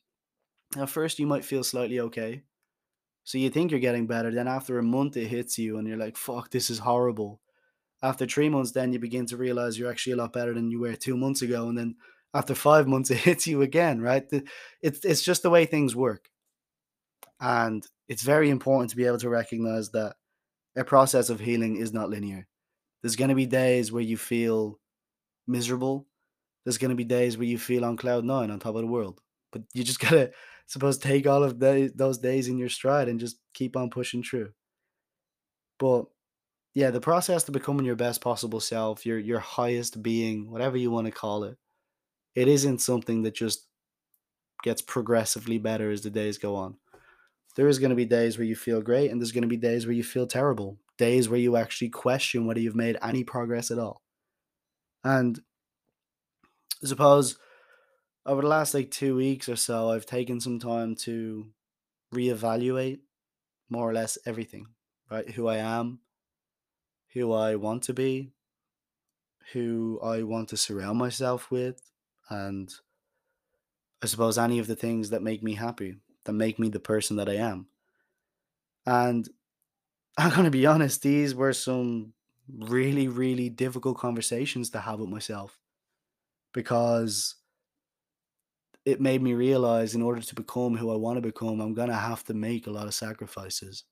At 0.77 0.91
first, 0.91 1.19
you 1.19 1.27
might 1.27 1.45
feel 1.45 1.63
slightly 1.63 2.01
okay. 2.01 2.43
So 3.25 3.39
you 3.39 3.51
think 3.51 3.71
you're 3.71 3.81
getting 3.81 4.07
better. 4.07 4.31
Then 4.31 4.49
after 4.49 4.79
a 4.79 4.83
month, 4.83 5.17
it 5.17 5.27
hits 5.27 5.59
you 5.59 5.79
and 5.79 5.87
you're 5.87 5.97
like, 5.97 6.17
fuck, 6.17 6.51
this 6.51 6.71
is 6.71 6.79
horrible. 6.79 7.41
After 8.03 8.27
three 8.27 8.49
months, 8.49 8.73
then 8.73 8.93
you 8.93 8.99
begin 8.99 9.27
to 9.27 9.37
realize 9.37 9.79
you're 9.79 9.91
actually 9.91 10.13
a 10.13 10.17
lot 10.17 10.33
better 10.33 10.55
than 10.55 10.71
you 10.71 10.81
were 10.81 10.95
two 10.95 11.17
months 11.17 11.43
ago. 11.43 11.69
And 11.69 11.77
then 11.77 11.97
after 12.35 12.55
five 12.55 12.87
months, 12.87 13.11
it 13.13 13.19
hits 13.19 13.47
you 13.47 13.63
again, 13.63 14.01
right? 14.01 14.25
It's, 14.81 15.05
it's 15.05 15.23
just 15.23 15.43
the 15.43 15.51
way 15.51 15.67
things 15.67 15.97
work. 15.97 16.29
And 17.41 17.85
it's 18.09 18.23
very 18.23 18.49
important 18.49 18.91
to 18.91 18.97
be 18.97 19.07
able 19.07 19.19
to 19.19 19.29
recognize 19.29 19.91
that 19.91 20.15
a 20.77 20.85
process 20.85 21.31
of 21.31 21.41
healing 21.41 21.77
is 21.77 21.93
not 21.93 22.11
linear. 22.11 22.47
There's 23.03 23.17
going 23.17 23.31
to 23.31 23.35
be 23.35 23.47
days 23.47 23.91
where 23.91 24.03
you 24.03 24.17
feel 24.17 24.79
miserable. 25.47 26.07
There's 26.65 26.79
going 26.79 26.91
to 26.91 26.97
be 26.97 27.05
days 27.05 27.37
where 27.37 27.47
you 27.47 27.59
feel 27.59 27.85
on 27.85 27.97
cloud 27.97 28.25
nine 28.25 28.51
on 28.51 28.59
top 28.59 28.75
of 28.75 28.81
the 28.81 28.87
world. 28.87 29.21
But 29.53 29.63
you 29.73 29.85
just 29.85 30.01
got 30.01 30.11
to, 30.11 30.31
suppose, 30.67 30.99
take 30.99 31.27
all 31.27 31.43
of 31.43 31.59
the, 31.59 31.93
those 31.95 32.19
days 32.19 32.49
in 32.49 32.59
your 32.59 32.69
stride 32.69 33.09
and 33.09 33.21
just 33.21 33.37
keep 33.55 33.77
on 33.77 33.91
pushing 33.91 34.23
through. 34.23 34.51
But 35.79 36.07
yeah, 36.75 36.91
the 36.91 37.01
process 37.01 37.45
to 37.45 37.53
becoming 37.53 37.87
your 37.87 37.97
best 37.97 38.21
possible 38.21 38.61
self, 38.61 39.07
your 39.07 39.19
your 39.19 39.39
highest 39.39 40.03
being, 40.03 40.51
whatever 40.51 40.77
you 40.77 40.91
want 40.91 41.07
to 41.07 41.11
call 41.11 41.45
it, 41.45 41.57
it 42.35 42.49
isn't 42.49 42.83
something 42.83 43.23
that 43.23 43.35
just 43.35 43.67
gets 44.63 44.83
progressively 44.83 45.59
better 45.59 45.91
as 45.91 46.03
the 46.03 46.11
days 46.11 46.39
go 46.39 46.55
on. 46.55 46.77
There 47.57 47.69
is 47.69 47.79
going 47.79 47.91
to 47.91 47.97
be 47.97 48.05
days 48.05 48.37
where 48.37 48.47
you 48.47 48.57
feel 48.57 48.83
great, 48.83 49.11
and 49.11 49.21
there's 49.21 49.33
going 49.33 49.43
to 49.43 49.49
be 49.49 49.57
days 49.57 49.87
where 49.87 49.95
you 49.95 50.05
feel 50.05 50.27
terrible. 50.27 50.79
Days 50.99 51.29
where 51.29 51.41
you 51.41 51.57
actually 51.57 51.89
question 51.89 52.47
whether 52.47 52.61
you've 52.61 52.77
made 52.77 52.99
any 53.03 53.25
progress 53.25 53.71
at 53.71 53.79
all. 53.79 54.03
And 55.07 55.41
I 56.83 56.89
suppose 56.89 57.39
over 58.27 58.43
the 58.43 58.49
last 58.49 58.75
like 58.75 58.91
two 58.91 59.15
weeks 59.15 59.49
or 59.49 59.55
so, 59.55 59.93
I've 59.93 60.05
taken 60.05 60.41
some 60.41 60.59
time 60.59 60.97
to 61.03 61.47
reevaluate 62.13 62.99
more 63.71 63.89
or 63.89 63.93
less 63.93 64.19
everything, 64.27 64.67
right? 65.09 65.31
Who 65.31 65.47
I 65.47 65.59
am, 65.59 66.01
who 67.15 67.33
I 67.33 67.55
want 67.55 67.85
to 67.85 67.95
be, 67.95 68.33
who 69.53 70.01
I 70.03 70.25
want 70.25 70.49
to 70.49 70.57
surround 70.57 70.99
myself 70.99 71.53
with, 71.53 71.81
and 72.29 72.69
I 74.03 74.07
suppose 74.07 74.37
any 74.37 74.59
of 74.59 74.67
the 74.67 74.75
things 74.75 75.11
that 75.11 75.23
make 75.23 75.41
me 75.41 75.55
happy, 75.55 75.99
that 76.25 76.33
make 76.33 76.59
me 76.59 76.69
the 76.69 76.81
person 76.81 77.15
that 77.19 77.29
I 77.29 77.35
am. 77.35 77.69
And 78.85 79.29
I'm 80.19 80.31
going 80.31 80.47
to 80.47 80.51
be 80.51 80.67
honest, 80.67 81.03
these 81.03 81.33
were 81.33 81.53
some 81.53 82.15
really, 82.49 83.09
really 83.09 83.49
difficult 83.49 83.99
conversations 83.99 84.71
to 84.71 84.81
have 84.81 85.01
with 85.01 85.09
myself 85.09 85.59
because 86.53 87.35
it 88.85 89.01
made 89.01 89.21
me 89.21 89.35
realize 89.35 89.95
in 89.95 90.03
order 90.03 90.21
to 90.21 90.35
become 90.35 90.77
who 90.77 90.93
I 90.93 90.97
want 90.97 91.17
to 91.17 91.21
become, 91.21 91.61
I'm 91.61 91.75
going 91.75 91.89
to 91.89 91.95
have 91.95 92.23
to 92.25 92.35
make 92.35 92.67
a 92.67 92.71
lot 92.71 92.87
of 92.87 92.95
sacrifices. 92.95 93.85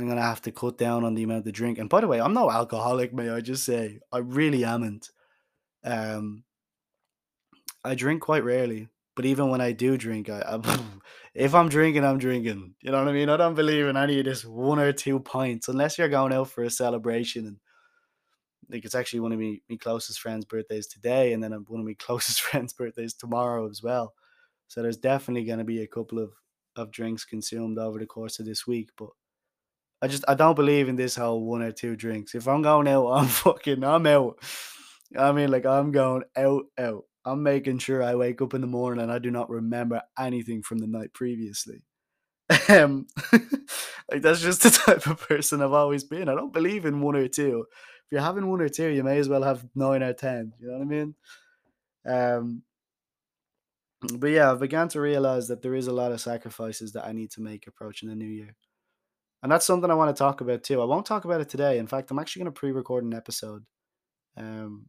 I'm 0.00 0.08
gonna 0.08 0.22
have 0.22 0.40
to 0.42 0.52
cut 0.52 0.78
down 0.78 1.04
on 1.04 1.14
the 1.14 1.24
amount 1.24 1.46
of 1.46 1.52
drink. 1.52 1.78
And 1.78 1.88
by 1.88 2.00
the 2.00 2.08
way, 2.08 2.20
I'm 2.20 2.32
no 2.32 2.50
alcoholic, 2.50 3.12
may 3.12 3.28
I 3.28 3.40
just 3.40 3.64
say. 3.64 4.00
I 4.10 4.18
really 4.18 4.64
amn't. 4.64 5.10
Um, 5.84 6.44
I 7.84 7.94
drink 7.94 8.22
quite 8.22 8.44
rarely, 8.44 8.88
but 9.20 9.26
even 9.26 9.50
when 9.50 9.60
I 9.60 9.72
do 9.72 9.98
drink, 9.98 10.30
I, 10.30 10.40
I 10.40 10.80
if 11.34 11.54
I'm 11.54 11.68
drinking, 11.68 12.06
I'm 12.06 12.16
drinking. 12.16 12.74
You 12.80 12.90
know 12.90 13.00
what 13.00 13.08
I 13.08 13.12
mean? 13.12 13.28
I 13.28 13.36
don't 13.36 13.54
believe 13.54 13.84
in 13.84 13.94
any 13.94 14.18
of 14.18 14.24
this 14.24 14.46
one 14.46 14.78
or 14.78 14.94
two 14.94 15.20
pints 15.20 15.68
unless 15.68 15.98
you're 15.98 16.08
going 16.08 16.32
out 16.32 16.48
for 16.48 16.64
a 16.64 16.70
celebration 16.70 17.46
and 17.46 17.56
like 18.70 18.86
it's 18.86 18.94
actually 18.94 19.20
one 19.20 19.32
of 19.32 19.38
me 19.38 19.60
my 19.68 19.76
closest 19.76 20.20
friends' 20.20 20.46
birthdays 20.46 20.86
today, 20.86 21.34
and 21.34 21.44
then 21.44 21.52
uh, 21.52 21.58
one 21.68 21.80
of 21.80 21.86
my 21.86 21.92
closest 21.98 22.40
friends' 22.40 22.72
birthdays 22.72 23.12
tomorrow 23.12 23.68
as 23.68 23.82
well. 23.82 24.14
So 24.68 24.80
there's 24.80 24.96
definitely 24.96 25.44
going 25.44 25.58
to 25.58 25.66
be 25.66 25.82
a 25.82 25.86
couple 25.86 26.18
of 26.18 26.30
of 26.74 26.90
drinks 26.90 27.26
consumed 27.26 27.76
over 27.78 27.98
the 27.98 28.06
course 28.06 28.38
of 28.38 28.46
this 28.46 28.66
week, 28.66 28.88
but 28.96 29.10
I 30.00 30.06
just 30.06 30.24
I 30.28 30.34
don't 30.34 30.56
believe 30.56 30.88
in 30.88 30.96
this 30.96 31.16
whole 31.16 31.44
one 31.44 31.60
or 31.60 31.72
two 31.72 31.94
drinks. 31.94 32.34
If 32.34 32.48
I'm 32.48 32.62
going 32.62 32.88
out, 32.88 33.06
I'm 33.12 33.26
fucking 33.28 33.84
I'm 33.84 34.06
out. 34.06 34.38
I 35.14 35.30
mean, 35.32 35.50
like 35.50 35.66
I'm 35.66 35.92
going 35.92 36.22
out 36.34 36.64
out. 36.78 37.04
I'm 37.30 37.42
making 37.42 37.78
sure 37.78 38.02
I 38.02 38.14
wake 38.14 38.42
up 38.42 38.54
in 38.54 38.60
the 38.60 38.66
morning 38.66 39.02
and 39.02 39.12
I 39.12 39.18
do 39.18 39.30
not 39.30 39.50
remember 39.50 40.02
anything 40.18 40.62
from 40.62 40.78
the 40.78 40.86
night 40.86 41.12
previously. 41.12 41.84
Um, 42.68 43.06
like 44.10 44.22
that's 44.22 44.40
just 44.40 44.62
the 44.62 44.70
type 44.86 45.06
of 45.06 45.20
person 45.28 45.62
I've 45.62 45.72
always 45.72 46.02
been. 46.02 46.28
I 46.28 46.34
don't 46.34 46.52
believe 46.52 46.84
in 46.84 47.00
one 47.00 47.14
or 47.14 47.28
two. 47.28 47.66
If 47.70 48.12
you're 48.12 48.20
having 48.20 48.48
one 48.48 48.60
or 48.60 48.68
two, 48.68 48.88
you 48.88 49.04
may 49.04 49.18
as 49.18 49.28
well 49.28 49.42
have 49.42 49.64
nine 49.76 50.02
or 50.02 50.12
ten. 50.12 50.52
You 50.58 50.68
know 50.68 50.72
what 50.74 50.82
I 50.82 50.84
mean? 50.84 51.14
Um, 52.04 52.62
but 54.18 54.28
yeah, 54.28 54.50
I've 54.50 54.60
began 54.60 54.88
to 54.88 55.00
realize 55.00 55.48
that 55.48 55.62
there 55.62 55.74
is 55.74 55.86
a 55.86 55.92
lot 55.92 56.12
of 56.12 56.20
sacrifices 56.20 56.92
that 56.92 57.06
I 57.06 57.12
need 57.12 57.30
to 57.32 57.40
make 57.40 57.66
approaching 57.66 58.08
the 58.08 58.14
new 58.14 58.26
year. 58.26 58.56
And 59.42 59.52
that's 59.52 59.66
something 59.66 59.90
I 59.90 59.94
want 59.94 60.14
to 60.14 60.18
talk 60.18 60.40
about 60.40 60.64
too. 60.64 60.80
I 60.80 60.84
won't 60.84 61.06
talk 61.06 61.24
about 61.24 61.40
it 61.40 61.48
today. 61.48 61.78
In 61.78 61.86
fact, 61.86 62.10
I'm 62.10 62.18
actually 62.18 62.44
going 62.44 62.52
to 62.52 62.58
pre-record 62.58 63.04
an 63.04 63.14
episode, 63.14 63.64
um, 64.36 64.86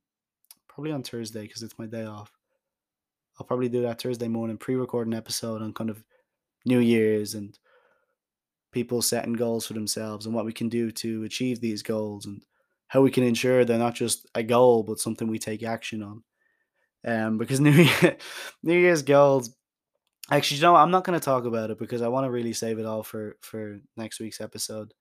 probably 0.73 0.91
on 0.91 1.03
Thursday 1.03 1.41
because 1.43 1.63
it's 1.63 1.77
my 1.77 1.85
day 1.85 2.05
off. 2.05 2.31
I'll 3.39 3.45
probably 3.45 3.69
do 3.69 3.81
that 3.83 4.01
Thursday 4.01 4.27
morning, 4.27 4.57
pre-record 4.57 5.07
an 5.07 5.13
episode 5.13 5.61
on 5.61 5.73
kind 5.73 5.89
of 5.89 6.03
New 6.65 6.79
Year's 6.79 7.33
and 7.33 7.57
people 8.71 9.01
setting 9.01 9.33
goals 9.33 9.67
for 9.67 9.73
themselves 9.73 10.25
and 10.25 10.33
what 10.33 10.45
we 10.45 10.53
can 10.53 10.69
do 10.69 10.91
to 10.91 11.23
achieve 11.23 11.59
these 11.59 11.83
goals 11.83 12.25
and 12.25 12.43
how 12.87 13.01
we 13.01 13.11
can 13.11 13.23
ensure 13.23 13.65
they're 13.65 13.77
not 13.77 13.95
just 13.95 14.27
a 14.35 14.43
goal 14.43 14.83
but 14.83 14.99
something 14.99 15.27
we 15.27 15.39
take 15.39 15.63
action 15.63 16.03
on. 16.03 16.23
Um, 17.05 17.37
because 17.37 17.59
New 17.61 17.71
Year, 17.71 18.17
New 18.63 18.77
Year's 18.77 19.01
goals. 19.01 19.55
Actually, 20.29 20.57
you 20.57 20.63
know, 20.63 20.75
I'm 20.75 20.91
not 20.91 21.03
going 21.03 21.19
to 21.19 21.23
talk 21.23 21.45
about 21.45 21.71
it 21.71 21.79
because 21.79 22.01
I 22.01 22.07
want 22.07 22.25
to 22.25 22.31
really 22.31 22.53
save 22.53 22.79
it 22.79 22.85
all 22.85 23.03
for 23.03 23.35
for 23.41 23.79
next 23.97 24.19
week's 24.19 24.39
episode. 24.39 24.93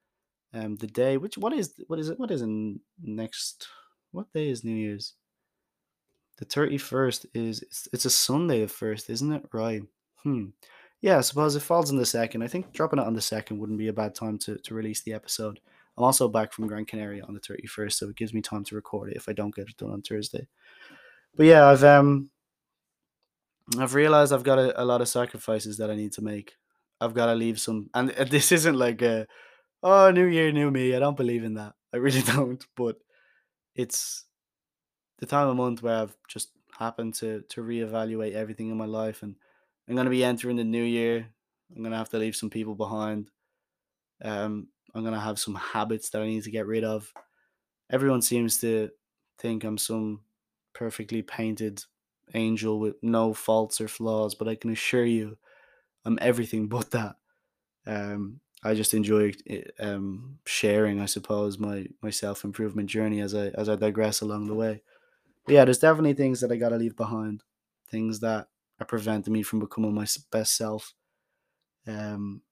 Um, 0.52 0.76
the 0.76 0.88
day, 0.88 1.18
which 1.18 1.38
what 1.38 1.52
is 1.52 1.74
what 1.86 2.00
is 2.00 2.08
it? 2.08 2.18
What 2.18 2.32
is 2.32 2.42
in 2.42 2.80
next? 3.00 3.68
What 4.10 4.32
day 4.32 4.48
is 4.48 4.64
New 4.64 4.74
Year's? 4.74 5.14
The 6.40 6.46
thirty 6.46 6.78
first 6.78 7.26
is 7.34 7.62
it's, 7.62 7.88
it's 7.92 8.04
a 8.06 8.10
Sunday 8.10 8.62
the 8.62 8.68
first, 8.68 9.08
isn't 9.10 9.32
it? 9.32 9.44
Right. 9.52 9.82
Hmm. 10.24 10.46
Yeah, 11.02 11.18
I 11.18 11.20
suppose 11.20 11.54
it 11.54 11.60
falls 11.60 11.90
on 11.90 11.96
the 11.96 12.04
second. 12.04 12.42
I 12.42 12.48
think 12.48 12.72
dropping 12.72 12.98
it 12.98 13.06
on 13.06 13.14
the 13.14 13.20
second 13.20 13.58
wouldn't 13.58 13.78
be 13.78 13.88
a 13.88 13.92
bad 13.92 14.14
time 14.14 14.38
to, 14.38 14.58
to 14.58 14.74
release 14.74 15.02
the 15.02 15.14
episode. 15.14 15.60
I'm 15.96 16.04
also 16.04 16.28
back 16.28 16.52
from 16.52 16.66
Gran 16.66 16.84
Canaria 16.84 17.24
on 17.24 17.34
the 17.34 17.40
31st, 17.40 17.92
so 17.92 18.08
it 18.08 18.16
gives 18.16 18.34
me 18.34 18.42
time 18.42 18.64
to 18.64 18.74
record 18.74 19.10
it 19.10 19.16
if 19.16 19.28
I 19.28 19.32
don't 19.32 19.54
get 19.54 19.68
it 19.68 19.76
done 19.76 19.90
on 19.90 20.02
Thursday. 20.02 20.46
But 21.36 21.46
yeah, 21.46 21.66
I've 21.66 21.84
um 21.84 22.30
I've 23.78 23.94
realized 23.94 24.32
I've 24.32 24.42
got 24.42 24.58
a, 24.58 24.82
a 24.82 24.84
lot 24.84 25.00
of 25.00 25.08
sacrifices 25.08 25.76
that 25.78 25.90
I 25.90 25.94
need 25.94 26.12
to 26.12 26.22
make. 26.22 26.54
I've 27.00 27.14
got 27.14 27.26
to 27.26 27.34
leave 27.34 27.60
some, 27.60 27.88
and 27.94 28.08
this 28.30 28.50
isn't 28.52 28.76
like 28.76 29.02
a 29.02 29.26
oh 29.82 30.10
new 30.10 30.26
year, 30.26 30.52
new 30.52 30.70
me. 30.70 30.94
I 30.94 30.98
don't 30.98 31.16
believe 31.16 31.44
in 31.44 31.54
that. 31.54 31.74
I 31.92 31.98
really 31.98 32.22
don't. 32.34 32.64
But 32.76 32.96
it's 33.74 34.24
the 35.20 35.26
time 35.26 35.48
of 35.48 35.56
month 35.56 35.82
where 35.82 35.98
I've 36.02 36.16
just 36.28 36.52
happened 36.78 37.14
to 37.16 37.42
to 37.42 37.62
reevaluate 37.62 38.32
everything 38.34 38.70
in 38.70 38.78
my 38.78 38.86
life, 38.86 39.22
and 39.22 39.36
I'm 39.88 39.96
gonna 39.96 40.10
be 40.10 40.24
entering 40.24 40.56
the 40.56 40.64
new 40.64 40.84
year. 40.84 41.28
I'm 41.74 41.82
gonna 41.82 41.98
have 41.98 42.10
to 42.10 42.18
leave 42.18 42.36
some 42.36 42.50
people 42.50 42.76
behind. 42.76 43.30
Um, 44.22 44.68
I'm 44.94 45.04
gonna 45.04 45.20
have 45.20 45.38
some 45.38 45.54
habits 45.54 46.10
that 46.10 46.22
I 46.22 46.26
need 46.26 46.44
to 46.44 46.50
get 46.50 46.66
rid 46.66 46.84
of. 46.84 47.12
Everyone 47.90 48.22
seems 48.22 48.58
to 48.60 48.90
think 49.38 49.64
I'm 49.64 49.78
some 49.78 50.24
perfectly 50.74 51.22
painted 51.22 51.84
angel 52.34 52.80
with 52.80 52.96
no 53.02 53.34
faults 53.34 53.80
or 53.80 53.88
flaws, 53.88 54.34
but 54.34 54.48
I 54.48 54.54
can 54.56 54.70
assure 54.70 55.04
you, 55.04 55.38
I'm 56.04 56.18
everything 56.22 56.68
but 56.70 56.90
that. 56.92 57.16
Um, 57.86 58.40
I 58.64 58.74
just 58.74 58.94
enjoy 58.94 59.32
eh, 59.48 59.64
um, 59.78 60.40
sharing, 60.46 61.00
I 61.00 61.06
suppose, 61.06 61.58
my 61.58 61.88
my 62.02 62.10
self 62.10 62.44
improvement 62.44 62.90
journey 62.90 63.20
as 63.20 63.34
I 63.34 63.48
as 63.48 63.68
I 63.68 63.76
digress 63.76 64.20
along 64.20 64.48
the 64.48 64.54
way. 64.54 64.82
But 65.50 65.54
yeah, 65.54 65.64
there's 65.64 65.78
definitely 65.78 66.12
things 66.12 66.40
that 66.42 66.52
I 66.52 66.56
gotta 66.56 66.76
leave 66.76 66.94
behind, 66.94 67.42
things 67.90 68.20
that 68.20 68.46
are 68.78 68.86
preventing 68.86 69.32
me 69.32 69.42
from 69.42 69.58
becoming 69.58 69.92
my 69.92 70.06
best 70.30 70.56
self. 70.56 70.94
Um, 71.88 72.42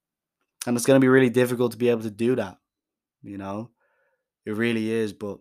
and 0.67 0.76
it's 0.76 0.85
gonna 0.85 0.99
be 0.99 1.07
really 1.07 1.31
difficult 1.31 1.71
to 1.71 1.78
be 1.78 1.90
able 1.90 2.02
to 2.02 2.11
do 2.11 2.35
that. 2.35 2.59
You 3.23 3.38
know, 3.38 3.71
it 4.45 4.57
really 4.57 4.90
is. 4.90 5.12
But 5.12 5.38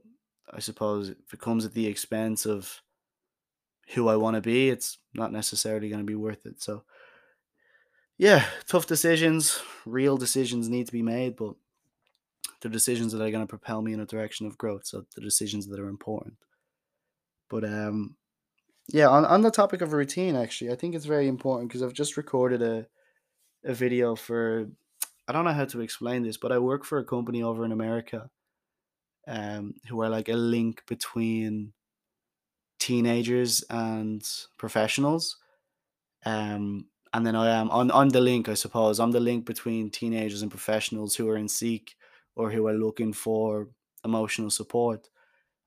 I 0.53 0.59
suppose 0.59 1.09
if 1.09 1.33
it 1.33 1.41
comes 1.41 1.65
at 1.65 1.73
the 1.73 1.87
expense 1.87 2.45
of 2.45 2.83
who 3.95 4.07
I 4.07 4.17
want 4.17 4.35
to 4.35 4.41
be, 4.41 4.69
it's 4.69 4.99
not 5.15 5.31
necessarily 5.31 5.89
going 5.89 6.01
to 6.01 6.05
be 6.05 6.13
worth 6.13 6.45
it. 6.45 6.61
So, 6.61 6.83
yeah, 8.19 8.45
tough 8.67 8.85
decisions, 8.85 9.59
real 9.83 10.15
decisions 10.15 10.69
need 10.69 10.85
to 10.85 10.93
be 10.93 11.01
made, 11.01 11.35
but 11.35 11.55
the 12.61 12.69
decisions 12.69 13.13
that 13.13 13.21
are 13.23 13.31
going 13.31 13.41
to 13.41 13.47
propel 13.47 13.81
me 13.81 13.93
in 13.93 13.99
a 13.99 14.05
direction 14.05 14.45
of 14.45 14.59
growth. 14.59 14.85
So, 14.85 15.05
the 15.15 15.21
decisions 15.21 15.65
that 15.69 15.79
are 15.79 15.89
important. 15.89 16.35
But, 17.49 17.63
um, 17.63 18.15
yeah, 18.87 19.07
on, 19.07 19.25
on 19.25 19.41
the 19.41 19.51
topic 19.51 19.81
of 19.81 19.93
routine, 19.93 20.35
actually, 20.35 20.71
I 20.71 20.75
think 20.75 20.95
it's 20.95 21.05
very 21.05 21.27
important 21.27 21.69
because 21.69 21.83
I've 21.83 21.93
just 21.93 22.17
recorded 22.17 22.61
a, 22.61 22.87
a 23.65 23.73
video 23.73 24.15
for, 24.15 24.67
I 25.27 25.33
don't 25.33 25.45
know 25.45 25.53
how 25.53 25.65
to 25.65 25.81
explain 25.81 26.23
this, 26.23 26.37
but 26.37 26.51
I 26.51 26.59
work 26.59 26.85
for 26.85 26.97
a 26.97 27.05
company 27.05 27.43
over 27.43 27.65
in 27.65 27.71
America 27.71 28.29
um, 29.27 29.73
who 29.89 30.01
are 30.01 30.09
like 30.09 30.29
a 30.29 30.33
link 30.35 30.83
between 30.87 31.73
teenagers 32.79 33.63
and 33.69 34.23
professionals. 34.57 35.37
Um, 36.25 36.87
and 37.13 37.25
then 37.25 37.35
I 37.35 37.59
am 37.59 37.69
on, 37.69 37.91
on 37.91 38.09
the 38.09 38.21
link, 38.21 38.47
I 38.47 38.53
suppose. 38.53 38.99
I'm 38.99 39.11
the 39.11 39.19
link 39.19 39.45
between 39.45 39.89
teenagers 39.89 40.41
and 40.41 40.51
professionals 40.51 41.15
who 41.15 41.27
are 41.29 41.37
in 41.37 41.47
seek 41.47 41.95
or 42.35 42.51
who 42.51 42.67
are 42.67 42.73
looking 42.73 43.13
for 43.13 43.69
emotional 44.05 44.49
support. 44.49 45.09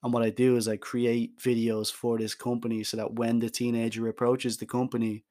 And 0.02 0.12
what 0.12 0.23
I 0.23 0.30
do 0.30 0.57
is 0.57 0.66
I 0.66 0.76
create 0.76 1.38
videos 1.38 1.92
for 1.92 2.19
this 2.19 2.35
company 2.35 2.85
so 2.85 2.97
that 2.97 3.14
when 3.14 3.38
the 3.38 3.50
teenager 3.50 4.09
approaches 4.09 4.57
the 4.57 4.66
company 4.66 5.25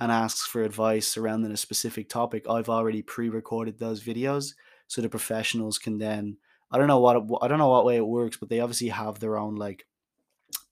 and 0.00 0.10
asks 0.10 0.44
for 0.44 0.62
advice 0.62 1.06
surrounding 1.06 1.52
a 1.52 1.56
specific 1.56 2.08
topic, 2.08 2.46
I've 2.48 2.68
already 2.68 3.02
pre-recorded 3.02 3.78
those 3.78 4.02
videos 4.02 4.54
so 4.88 5.00
the 5.00 5.08
professionals 5.08 5.78
can 5.78 5.98
then 5.98 6.38
I 6.70 6.78
don't 6.78 6.88
know 6.88 7.00
what 7.00 7.22
I 7.42 7.48
don't 7.48 7.58
know 7.58 7.68
what 7.68 7.84
way 7.84 7.96
it 7.96 8.06
works, 8.06 8.38
but 8.38 8.48
they 8.48 8.60
obviously 8.60 8.88
have 8.88 9.20
their 9.20 9.36
own 9.36 9.56
like 9.56 9.86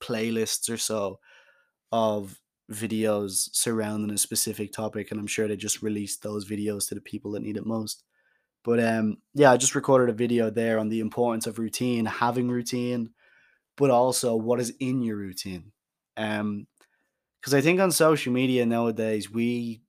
playlists 0.01 0.69
or 0.69 0.77
so 0.77 1.19
of 1.91 2.39
videos 2.71 3.49
surrounding 3.53 4.11
a 4.11 4.17
specific 4.17 4.71
topic 4.71 5.11
and 5.11 5.19
i'm 5.19 5.27
sure 5.27 5.45
they 5.45 5.57
just 5.57 5.81
released 5.81 6.23
those 6.23 6.49
videos 6.49 6.87
to 6.87 6.95
the 6.95 7.01
people 7.01 7.31
that 7.31 7.43
need 7.43 7.57
it 7.57 7.65
most. 7.65 8.03
But 8.63 8.79
um 8.83 9.17
yeah 9.33 9.51
i 9.51 9.57
just 9.57 9.75
recorded 9.75 10.09
a 10.09 10.17
video 10.17 10.49
there 10.49 10.79
on 10.79 10.89
the 10.89 10.99
importance 10.99 11.47
of 11.47 11.59
routine 11.59 12.05
having 12.05 12.49
routine 12.49 13.09
but 13.77 13.89
also 13.89 14.35
what 14.35 14.59
is 14.59 14.73
in 14.79 15.01
your 15.01 15.17
routine 15.17 15.71
um 16.17 16.67
because 17.39 17.53
i 17.53 17.61
think 17.61 17.79
on 17.79 17.91
social 17.91 18.33
media 18.33 18.65
nowadays 18.65 19.31
we 19.31 19.81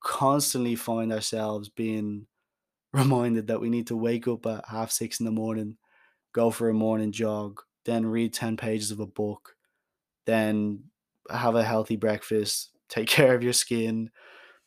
constantly 0.00 0.76
find 0.76 1.12
ourselves 1.12 1.68
being 1.68 2.26
reminded 2.92 3.48
that 3.48 3.60
we 3.60 3.70
need 3.70 3.86
to 3.88 3.96
wake 3.96 4.28
up 4.28 4.46
at 4.46 4.64
half 4.68 4.90
six 4.90 5.20
in 5.20 5.26
the 5.26 5.32
morning 5.32 5.76
go 6.32 6.50
for 6.50 6.68
a 6.68 6.74
morning 6.74 7.12
jog 7.12 7.60
then 7.84 8.06
read 8.06 8.32
10 8.32 8.56
pages 8.56 8.90
of 8.90 9.00
a 9.00 9.06
book, 9.06 9.56
then 10.26 10.84
have 11.30 11.54
a 11.54 11.64
healthy 11.64 11.96
breakfast, 11.96 12.70
take 12.88 13.08
care 13.08 13.34
of 13.34 13.42
your 13.42 13.52
skin, 13.52 14.10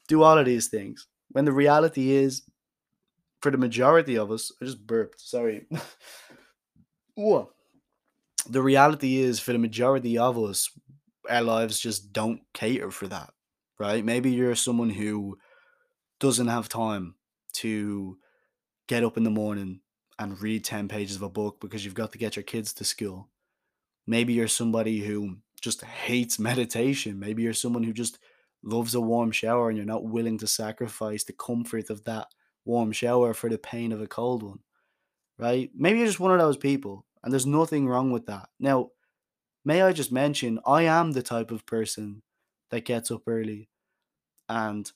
do 0.08 0.24
all 0.24 0.38
of 0.38 0.46
these 0.46 0.68
things. 0.68 1.08
When 1.32 1.46
the 1.46 1.52
reality 1.52 2.12
is, 2.12 2.44
for 3.42 3.52
the 3.52 3.58
majority 3.58 4.18
of 4.18 4.32
us, 4.32 4.52
I 4.62 4.66
just 4.66 4.86
burped, 4.86 5.20
sorry. 5.22 5.68
Ooh. 7.20 7.50
The 8.50 8.62
reality 8.62 9.18
is, 9.18 9.40
for 9.40 9.52
the 9.52 9.60
majority 9.60 10.18
of 10.18 10.38
us, 10.38 10.70
our 11.30 11.42
lives 11.42 11.80
just 11.80 12.14
don't 12.14 12.42
cater 12.54 12.92
for 12.92 13.08
that, 13.08 13.32
right? 13.80 14.04
Maybe 14.04 14.32
you're 14.32 14.56
someone 14.56 14.90
who 14.90 15.38
doesn't 16.20 16.48
have 16.48 16.70
time 16.70 17.16
to 17.54 18.18
get 18.88 19.04
up 19.04 19.18
in 19.18 19.24
the 19.24 19.30
morning 19.30 19.82
and 20.20 20.42
read 20.42 20.64
10 20.64 20.88
pages 20.88 21.16
of 21.16 21.22
a 21.22 21.30
book 21.30 21.60
because 21.60 21.84
you've 21.84 21.94
got 21.94 22.12
to 22.12 22.18
get 22.18 22.36
your 22.36 22.44
kids 22.44 22.74
to 22.74 22.84
school. 22.84 23.30
Maybe 24.08 24.34
you're 24.34 24.48
somebody 24.48 25.00
who 25.00 25.38
just 25.62 25.84
hates 25.84 26.40
meditation. 26.40 27.20
Maybe 27.20 27.44
you're 27.44 27.54
someone 27.54 27.84
who 27.84 27.94
just 27.94 28.20
loves 28.64 28.96
a 28.96 29.02
warm 29.02 29.32
shower 29.32 29.70
and 29.70 29.78
you're 29.78 29.86
not 29.86 30.06
willing 30.06 30.38
to 30.40 30.48
sacrifice 30.48 31.24
the 31.24 31.34
comfort 31.34 31.90
of 31.90 32.04
that 32.06 32.28
warm 32.66 32.92
shower 32.92 33.34
for 33.34 33.50
the 33.50 33.58
pain 33.58 33.92
of 33.92 34.02
a 34.02 34.08
cold 34.08 34.44
one, 34.44 34.60
right? 35.38 35.72
Maybe 35.76 36.00
you're 36.00 36.08
just 36.08 36.20
one 36.20 36.32
of 36.34 36.40
those 36.40 36.58
people, 36.58 37.06
and 37.28 37.34
there's 37.34 37.46
nothing 37.46 37.90
wrong 37.90 38.14
with 38.14 38.28
that. 38.28 38.48
Now, 38.58 38.92
may 39.66 39.82
I 39.82 39.92
just 39.92 40.14
mention, 40.14 40.62
I 40.66 40.84
am 40.84 41.12
the 41.12 41.22
type 41.22 41.52
of 41.52 41.66
person 41.66 42.22
that 42.72 42.86
gets 42.86 43.12
up 43.12 43.24
early 43.28 43.68
and 44.48 44.90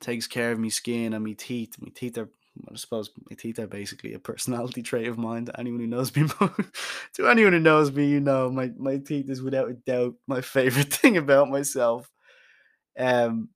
takes 0.00 0.26
care 0.26 0.50
of 0.50 0.58
my 0.58 0.70
skin 0.70 1.12
and 1.12 1.22
my 1.22 1.34
teeth. 1.34 1.74
My 1.78 1.90
teeth 1.94 2.16
are, 2.16 2.30
I 2.72 2.74
suppose, 2.76 3.10
my 3.28 3.36
teeth 3.36 3.58
are 3.58 3.66
basically 3.66 4.14
a 4.14 4.18
personality 4.18 4.80
trait 4.82 5.08
of 5.08 5.18
mine. 5.18 5.44
To 5.44 5.60
anyone 5.60 5.80
who 5.80 5.86
knows 5.86 6.16
me, 6.16 6.26
to 7.16 7.28
anyone 7.28 7.52
who 7.52 7.60
knows 7.60 7.92
me, 7.92 8.06
you 8.06 8.20
know 8.20 8.50
my 8.50 8.72
my 8.78 8.96
teeth 8.96 9.28
is 9.28 9.42
without 9.42 9.68
a 9.68 9.74
doubt 9.74 10.14
my 10.26 10.40
favorite 10.56 10.90
thing 10.90 11.18
about 11.18 11.50
myself. 11.50 12.10
Um, 12.98 13.50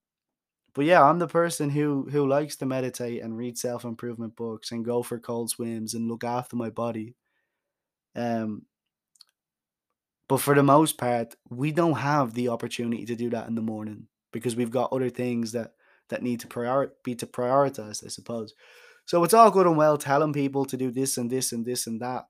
but 0.75 0.85
yeah, 0.85 1.03
I'm 1.03 1.19
the 1.19 1.29
person 1.29 1.71
who 1.71 2.11
who 2.13 2.29
likes 2.29 2.57
to 2.57 2.67
meditate 2.67 3.23
and 3.23 3.39
read 3.39 3.57
self 3.57 3.85
improvement 3.87 4.37
books 4.37 4.71
and 4.71 4.85
go 4.85 5.03
for 5.03 5.19
cold 5.19 5.49
swims 5.49 5.95
and 5.95 6.09
look 6.09 6.25
after 6.25 6.57
my 6.57 6.69
body. 6.69 7.15
Um, 8.17 8.67
but 10.29 10.41
for 10.41 10.55
the 10.55 10.63
most 10.63 10.97
part, 10.97 11.35
we 11.49 11.73
don't 11.73 11.99
have 11.99 12.35
the 12.35 12.49
opportunity 12.49 13.05
to 13.07 13.17
do 13.17 13.31
that 13.31 13.49
in 13.49 13.55
the 13.55 13.63
morning 13.63 14.07
because 14.33 14.55
we've 14.55 14.71
got 14.71 14.93
other 14.93 15.11
things 15.11 15.53
that 15.53 15.73
that 16.09 16.23
need 16.23 16.41
to 16.41 16.89
be 17.05 17.15
to 17.15 17.27
prioritize, 17.27 18.05
I 18.05 18.09
suppose. 18.09 18.55
So 19.07 19.25
it's 19.25 19.35
all 19.35 19.51
good 19.51 19.67
and 19.67 19.77
well 19.77 19.97
telling 19.97 20.33
people 20.33 20.65
to 20.67 20.77
do 20.77 20.91
this 20.91 21.19
and 21.19 21.31
this 21.31 21.53
and 21.53 21.65
this 21.65 21.87
and 21.87 22.01
that 22.01 22.25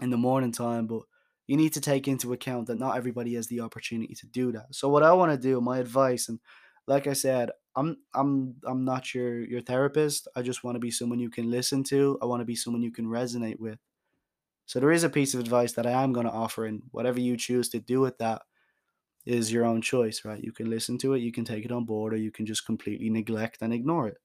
in 0.00 0.10
the 0.10 0.16
morning 0.16 0.52
time, 0.52 0.86
but 0.86 1.02
you 1.46 1.56
need 1.56 1.72
to 1.74 1.80
take 1.80 2.08
into 2.08 2.32
account 2.32 2.66
that 2.66 2.78
not 2.78 2.96
everybody 2.96 3.34
has 3.34 3.46
the 3.46 3.60
opportunity 3.60 4.14
to 4.14 4.26
do 4.26 4.52
that. 4.52 4.74
So 4.74 4.88
what 4.88 5.02
I 5.02 5.12
want 5.12 5.32
to 5.32 5.38
do, 5.38 5.60
my 5.60 5.78
advice, 5.78 6.28
and 6.28 6.40
like 6.86 7.06
I 7.06 7.12
said, 7.12 7.50
I'm 7.76 7.96
I'm 8.14 8.56
I'm 8.64 8.84
not 8.84 9.14
your 9.14 9.40
your 9.40 9.60
therapist. 9.60 10.28
I 10.34 10.42
just 10.42 10.64
want 10.64 10.76
to 10.76 10.80
be 10.80 10.90
someone 10.90 11.18
you 11.18 11.30
can 11.30 11.50
listen 11.50 11.84
to. 11.84 12.18
I 12.22 12.26
want 12.26 12.40
to 12.40 12.46
be 12.46 12.56
someone 12.56 12.82
you 12.82 12.92
can 12.92 13.06
resonate 13.06 13.58
with. 13.58 13.78
So 14.66 14.80
there 14.80 14.92
is 14.92 15.04
a 15.04 15.08
piece 15.10 15.32
of 15.32 15.40
advice 15.40 15.72
that 15.72 15.86
I 15.86 16.02
am 16.02 16.12
going 16.12 16.26
to 16.26 16.32
offer, 16.32 16.66
and 16.66 16.82
whatever 16.90 17.20
you 17.20 17.36
choose 17.36 17.68
to 17.70 17.78
do 17.78 18.00
with 18.00 18.18
that 18.18 18.42
is 19.24 19.52
your 19.52 19.64
own 19.64 19.80
choice, 19.80 20.24
right? 20.24 20.42
You 20.42 20.52
can 20.52 20.68
listen 20.68 20.98
to 20.98 21.14
it, 21.14 21.20
you 21.20 21.32
can 21.32 21.44
take 21.44 21.64
it 21.64 21.72
on 21.72 21.84
board, 21.84 22.12
or 22.12 22.16
you 22.16 22.30
can 22.30 22.46
just 22.46 22.66
completely 22.66 23.10
neglect 23.10 23.58
and 23.62 23.72
ignore 23.72 24.08
it. 24.08 24.18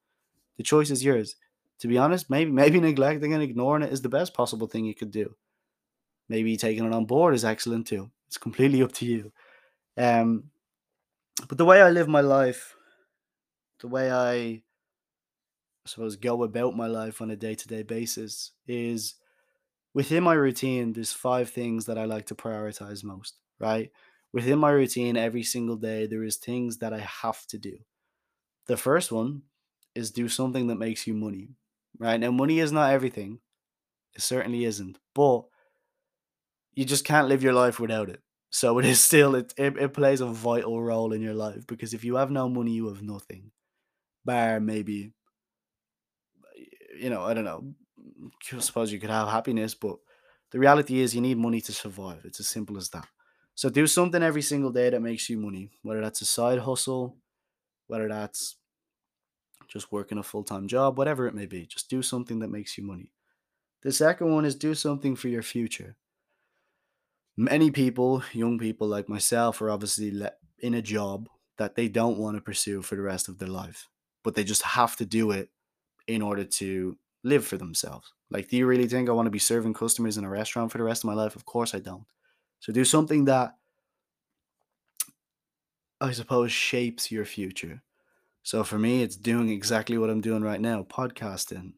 The 0.57 0.63
choice 0.63 0.91
is 0.91 1.03
yours. 1.03 1.36
To 1.79 1.88
be 1.88 1.98
honest, 1.98 2.29
maybe 2.29 2.51
maybe 2.62 2.79
neglecting 2.79 3.33
and 3.33 3.43
ignoring 3.43 3.83
it 3.83 3.93
is 3.93 4.01
the 4.01 4.10
best 4.10 4.33
possible 4.33 4.67
thing 4.67 4.86
you 4.86 4.95
could 4.95 5.12
do. 5.12 5.36
Maybe 6.29 6.57
taking 6.57 6.86
it 6.86 6.93
on 6.93 7.05
board 7.05 7.33
is 7.36 7.45
excellent 7.45 7.88
too. 7.88 8.10
It's 8.27 8.38
completely 8.38 8.81
up 8.81 8.93
to 8.93 9.05
you. 9.05 9.33
Um, 9.98 10.45
but 11.48 11.57
the 11.57 11.65
way 11.65 11.81
I 11.81 11.89
live 11.89 12.07
my 12.07 12.21
life, 12.21 12.75
the 13.79 13.88
way 13.88 14.12
I, 14.12 14.33
I 14.33 14.62
suppose, 15.86 16.15
go 16.15 16.43
about 16.43 16.75
my 16.75 16.88
life 16.88 17.21
on 17.21 17.31
a 17.31 17.36
day 17.36 17.55
to 17.55 17.67
day 17.67 17.83
basis 17.83 18.51
is 18.67 19.15
within 19.93 20.24
my 20.24 20.33
routine, 20.33 20.93
there's 20.93 21.13
five 21.13 21.50
things 21.50 21.86
that 21.86 21.98
I 21.98 22.05
like 22.05 22.27
to 22.27 22.36
prioritize 22.36 23.03
most, 23.03 23.36
right? 23.60 23.91
Within 24.33 24.60
my 24.60 24.71
routine, 24.71 25.17
every 25.17 25.43
single 25.43 25.75
day, 25.75 26.05
there 26.07 26.24
is 26.24 26.38
things 26.38 26.77
that 26.77 26.93
I 26.93 27.00
have 27.00 27.45
to 27.48 27.57
do. 27.57 27.79
The 28.67 28.77
first 28.77 29.12
one 29.12 29.43
is 29.95 30.12
do 30.12 30.29
something 30.29 30.67
that 30.67 30.75
makes 30.75 31.07
you 31.07 31.13
money, 31.13 31.50
right? 32.00 32.19
Now, 32.19 32.31
money 32.31 32.60
is 32.60 32.71
not 32.71 32.93
everything, 32.93 33.39
it 34.15 34.21
certainly 34.21 34.65
isn't, 34.65 35.00
but 35.15 35.45
you 36.74 36.86
just 36.86 37.05
can't 37.05 37.27
live 37.27 37.43
your 37.43 37.53
life 37.53 37.79
without 37.79 38.10
it. 38.10 38.21
So 38.50 38.77
it 38.79 38.86
is 38.86 39.01
still 39.01 39.36
it, 39.36 39.53
it, 39.57 39.77
it 39.77 39.93
plays 39.93 40.21
a 40.21 40.27
vital 40.27 40.81
role 40.81 41.13
in 41.13 41.21
your 41.21 41.33
life 41.33 41.65
because 41.67 41.93
if 41.93 42.03
you 42.03 42.15
have 42.15 42.31
no 42.31 42.50
money, 42.50 42.71
you 42.71 42.88
have 42.88 43.01
nothing. 43.01 43.51
Bar 44.25 44.60
maybe 44.60 45.13
you 46.98 47.10
know, 47.10 47.24
I 47.24 47.33
don't 47.33 47.45
know. 47.45 47.74
I 48.54 48.60
suppose 48.60 48.92
you 48.92 49.00
could 49.00 49.10
have 49.10 49.28
happiness, 49.28 49.74
but 49.74 49.98
the 50.51 50.60
reality 50.60 51.00
is 51.00 51.16
you 51.16 51.22
need 51.22 51.38
money 51.38 51.62
to 51.62 51.72
survive. 51.72 52.22
It's 52.25 52.40
as 52.40 52.48
simple 52.48 52.78
as 52.78 52.90
that. 52.90 53.08
So 53.56 53.70
do 53.70 53.88
something 53.88 54.24
every 54.24 54.42
single 54.42 54.72
day 54.72 54.90
that 54.90 55.01
makes 55.01 55.30
you 55.30 55.38
money, 55.38 55.72
whether 55.82 56.01
that's 56.01 56.22
a 56.22 56.25
side 56.25 56.60
hustle, 56.60 57.17
whether 57.88 58.08
that's 58.08 58.58
just 59.67 59.91
working 59.91 60.17
a 60.17 60.24
full 60.24 60.43
time 60.43 60.67
job, 60.67 60.98
whatever 60.98 61.28
it 61.28 61.36
may 61.36 61.45
be. 61.45 61.65
Just 61.65 61.89
do 61.89 62.02
something 62.02 62.39
that 62.39 62.50
makes 62.50 62.78
you 62.78 62.84
money. 62.84 63.12
The 63.84 63.91
second 63.91 64.32
one 64.32 64.45
is 64.45 64.56
do 64.56 64.76
something 64.76 65.15
for 65.15 65.28
your 65.28 65.41
future. 65.41 65.95
Many 67.38 67.72
people, 67.72 68.24
young 68.34 68.60
people 68.60 68.88
like 68.88 69.10
myself, 69.10 69.62
are 69.62 69.72
obviously 69.72 70.13
in 70.60 70.74
a 70.74 70.82
job 70.82 71.30
that 71.58 71.76
they 71.76 71.88
don't 71.88 72.17
want 72.17 72.36
to 72.38 72.41
pursue 72.41 72.82
for 72.82 72.95
the 72.95 73.02
rest 73.02 73.30
of 73.30 73.39
their 73.39 73.48
life, 73.48 73.88
but 74.24 74.36
they 74.36 74.43
just 74.43 74.62
have 74.62 74.95
to 74.98 75.06
do 75.06 75.32
it 75.32 75.50
in 76.08 76.22
order 76.22 76.43
to 76.43 76.98
live 77.23 77.45
for 77.45 77.57
themselves. 77.57 78.13
Like, 78.29 78.49
do 78.49 78.57
you 78.57 78.65
really 78.65 78.88
think 78.88 79.10
I 79.10 79.13
want 79.13 79.27
to 79.27 79.31
be 79.31 79.39
serving 79.39 79.73
customers 79.73 80.17
in 80.17 80.23
a 80.23 80.29
restaurant 80.29 80.71
for 80.71 80.77
the 80.77 80.84
rest 80.84 81.03
of 81.03 81.07
my 81.07 81.13
life? 81.13 81.36
Of 81.36 81.45
course 81.45 81.75
I 81.75 81.79
don't. 81.79 82.05
So 82.60 82.71
do 82.71 82.86
something 82.86 83.25
that 83.25 83.55
I 85.99 86.12
suppose 86.12 86.51
shapes 86.51 87.12
your 87.12 87.25
future. 87.25 87.84
So 88.43 88.63
for 88.63 88.79
me, 88.79 89.03
it's 89.03 89.15
doing 89.15 89.49
exactly 89.49 89.97
what 89.97 90.10
I'm 90.10 90.21
doing 90.21 90.41
right 90.41 90.60
now, 90.60 90.84
podcasting, 90.84 91.73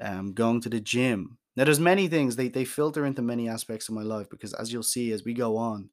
um, 0.00 0.34
going 0.34 0.60
to 0.62 0.68
the 0.68 0.80
gym. 0.80 1.38
Now 1.56 1.64
there's 1.64 1.80
many 1.80 2.08
things 2.08 2.36
they, 2.36 2.48
they 2.48 2.66
filter 2.66 3.06
into 3.06 3.22
many 3.22 3.48
aspects 3.48 3.88
of 3.88 3.94
my 3.94 4.02
life 4.02 4.28
because 4.28 4.52
as 4.52 4.70
you'll 4.70 4.82
see 4.82 5.12
as 5.12 5.24
we 5.24 5.32
go 5.32 5.56
on, 5.56 5.88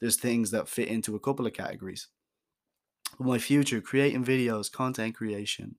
there's 0.00 0.16
things 0.16 0.50
that 0.50 0.68
fit 0.68 0.88
into 0.88 1.14
a 1.14 1.20
couple 1.20 1.46
of 1.46 1.52
categories. 1.52 2.08
my 3.20 3.38
future, 3.38 3.80
creating 3.80 4.24
videos, 4.24 4.70
content 4.70 5.14
creation, 5.14 5.76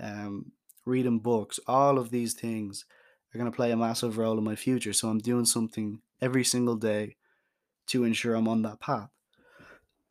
um, 0.00 0.50
reading 0.84 1.18
books, 1.18 1.60
all 1.66 1.98
of 1.98 2.10
these 2.10 2.34
things 2.34 2.84
are 3.34 3.38
going 3.38 3.50
to 3.50 3.56
play 3.56 3.70
a 3.70 3.76
massive 3.76 4.18
role 4.18 4.38
in 4.38 4.44
my 4.44 4.56
future. 4.56 4.92
So 4.92 5.08
I'm 5.08 5.18
doing 5.18 5.44
something 5.44 6.00
every 6.20 6.44
single 6.44 6.76
day 6.76 7.16
to 7.88 8.04
ensure 8.04 8.34
I'm 8.34 8.48
on 8.48 8.62
that 8.62 8.80
path. 8.80 9.10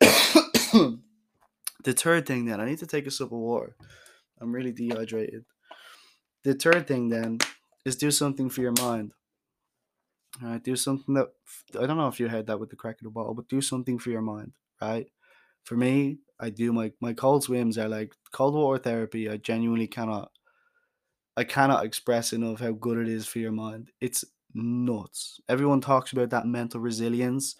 the 0.00 0.98
third 1.86 2.26
thing, 2.26 2.44
then, 2.46 2.60
I 2.60 2.66
need 2.66 2.78
to 2.78 2.86
take 2.86 3.06
a 3.06 3.10
sip 3.10 3.26
of 3.26 3.38
water. 3.38 3.76
I'm 4.40 4.52
really 4.52 4.72
dehydrated. 4.72 5.44
The 6.44 6.54
third 6.54 6.86
thing, 6.86 7.08
then, 7.08 7.38
is 7.84 7.96
do 7.96 8.10
something 8.10 8.50
for 8.50 8.60
your 8.60 8.74
mind. 8.78 9.12
All 10.42 10.48
right, 10.48 10.62
do 10.62 10.76
something 10.76 11.14
that 11.14 11.28
I 11.78 11.86
don't 11.86 11.98
know 11.98 12.08
if 12.08 12.18
you 12.18 12.28
heard 12.28 12.46
that 12.46 12.58
with 12.58 12.70
the 12.70 12.76
crack 12.76 12.96
of 13.00 13.04
the 13.04 13.10
bottle, 13.10 13.34
but 13.34 13.48
do 13.48 13.60
something 13.60 13.98
for 13.98 14.10
your 14.10 14.22
mind, 14.22 14.52
right? 14.80 15.06
For 15.64 15.76
me, 15.76 16.18
I 16.40 16.50
do 16.50 16.72
my 16.72 16.92
my 17.00 17.12
cold 17.12 17.44
swims 17.44 17.76
are 17.76 17.88
like 17.88 18.14
cold 18.32 18.54
water 18.54 18.82
therapy. 18.82 19.28
I 19.28 19.36
genuinely 19.36 19.86
cannot 19.86 20.30
I 21.36 21.44
cannot 21.44 21.84
express 21.84 22.32
enough 22.32 22.60
how 22.60 22.72
good 22.72 22.98
it 22.98 23.08
is 23.08 23.26
for 23.26 23.38
your 23.38 23.52
mind. 23.52 23.90
It's 24.00 24.24
nuts. 24.54 25.40
Everyone 25.48 25.80
talks 25.80 26.12
about 26.12 26.30
that 26.30 26.46
mental 26.46 26.80
resilience. 26.80 27.56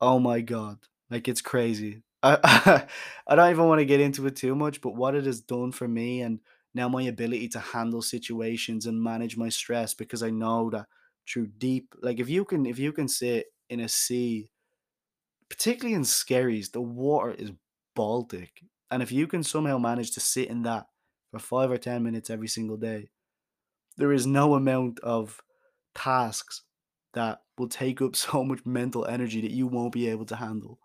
Oh 0.00 0.18
my 0.18 0.40
god, 0.40 0.78
like 1.10 1.28
it's 1.28 1.42
crazy. 1.42 2.02
I 2.22 2.86
I 3.26 3.34
don't 3.36 3.50
even 3.50 3.66
want 3.66 3.80
to 3.80 3.84
get 3.86 4.00
into 4.00 4.26
it 4.26 4.36
too 4.36 4.54
much, 4.54 4.80
but 4.80 4.94
what 4.96 5.14
it 5.14 5.24
has 5.26 5.40
done 5.40 5.72
for 5.72 5.88
me 5.88 6.22
and 6.22 6.40
now 6.74 6.88
my 6.88 7.02
ability 7.02 7.48
to 7.50 7.60
handle 7.60 8.02
situations 8.02 8.86
and 8.86 9.02
manage 9.02 9.36
my 9.36 9.48
stress 9.48 9.94
because 9.94 10.22
I 10.22 10.30
know 10.30 10.70
that 10.70 10.86
through 11.28 11.48
deep 11.58 11.94
like 12.02 12.20
if 12.20 12.28
you 12.28 12.44
can 12.44 12.66
if 12.66 12.78
you 12.78 12.92
can 12.92 13.08
sit 13.08 13.46
in 13.70 13.80
a 13.80 13.88
sea, 13.88 14.50
particularly 15.48 15.94
in 15.94 16.04
Skerries, 16.04 16.70
the 16.70 16.80
water 16.80 17.32
is 17.32 17.52
Baltic. 17.94 18.62
And 18.90 19.02
if 19.02 19.12
you 19.12 19.26
can 19.26 19.42
somehow 19.42 19.78
manage 19.78 20.12
to 20.12 20.20
sit 20.20 20.48
in 20.48 20.62
that 20.62 20.86
for 21.30 21.38
five 21.38 21.70
or 21.70 21.78
ten 21.78 22.02
minutes 22.02 22.30
every 22.30 22.48
single 22.48 22.76
day, 22.76 23.10
there 23.96 24.12
is 24.12 24.26
no 24.26 24.54
amount 24.54 25.00
of 25.00 25.42
tasks 25.94 26.62
that 27.14 27.42
will 27.58 27.68
take 27.68 28.02
up 28.02 28.16
so 28.26 28.44
much 28.44 28.64
mental 28.66 29.06
energy 29.06 29.40
that 29.42 29.50
you 29.52 29.66
won't 29.66 29.92
be 29.92 30.08
able 30.08 30.26
to 30.26 30.36
handle. 30.36 30.80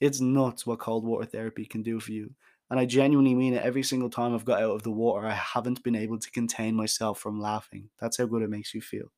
It's 0.00 0.20
nuts 0.20 0.66
what 0.66 0.80
cold 0.80 1.04
water 1.04 1.26
therapy 1.26 1.66
can 1.66 1.82
do 1.82 2.00
for 2.00 2.12
you. 2.12 2.34
And 2.70 2.80
I 2.80 2.86
genuinely 2.86 3.34
mean 3.34 3.54
it 3.54 3.62
every 3.62 3.82
single 3.82 4.10
time 4.10 4.34
I've 4.34 4.44
got 4.44 4.62
out 4.62 4.72
of 4.76 4.82
the 4.84 4.92
water, 4.92 5.26
I 5.26 5.34
haven't 5.34 5.82
been 5.82 5.96
able 5.96 6.18
to 6.18 6.30
contain 6.30 6.76
myself 6.76 7.20
from 7.20 7.40
laughing. 7.40 7.90
That's 8.00 8.18
how 8.18 8.26
good 8.26 8.42
it 8.42 8.50
makes 8.50 8.74
you 8.74 8.80
feel. 8.82 9.12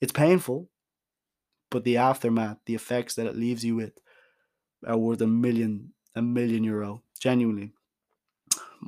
It's 0.00 0.12
painful, 0.12 0.70
but 1.70 1.84
the 1.84 1.96
aftermath, 1.96 2.58
the 2.66 2.74
effects 2.74 3.14
that 3.14 3.26
it 3.26 3.36
leaves 3.36 3.64
you 3.64 3.76
with, 3.76 3.98
are 4.86 4.98
worth 4.98 5.20
a 5.22 5.28
million, 5.28 5.94
a 6.14 6.22
million 6.22 6.64
euro. 6.64 7.04
Genuinely. 7.20 7.74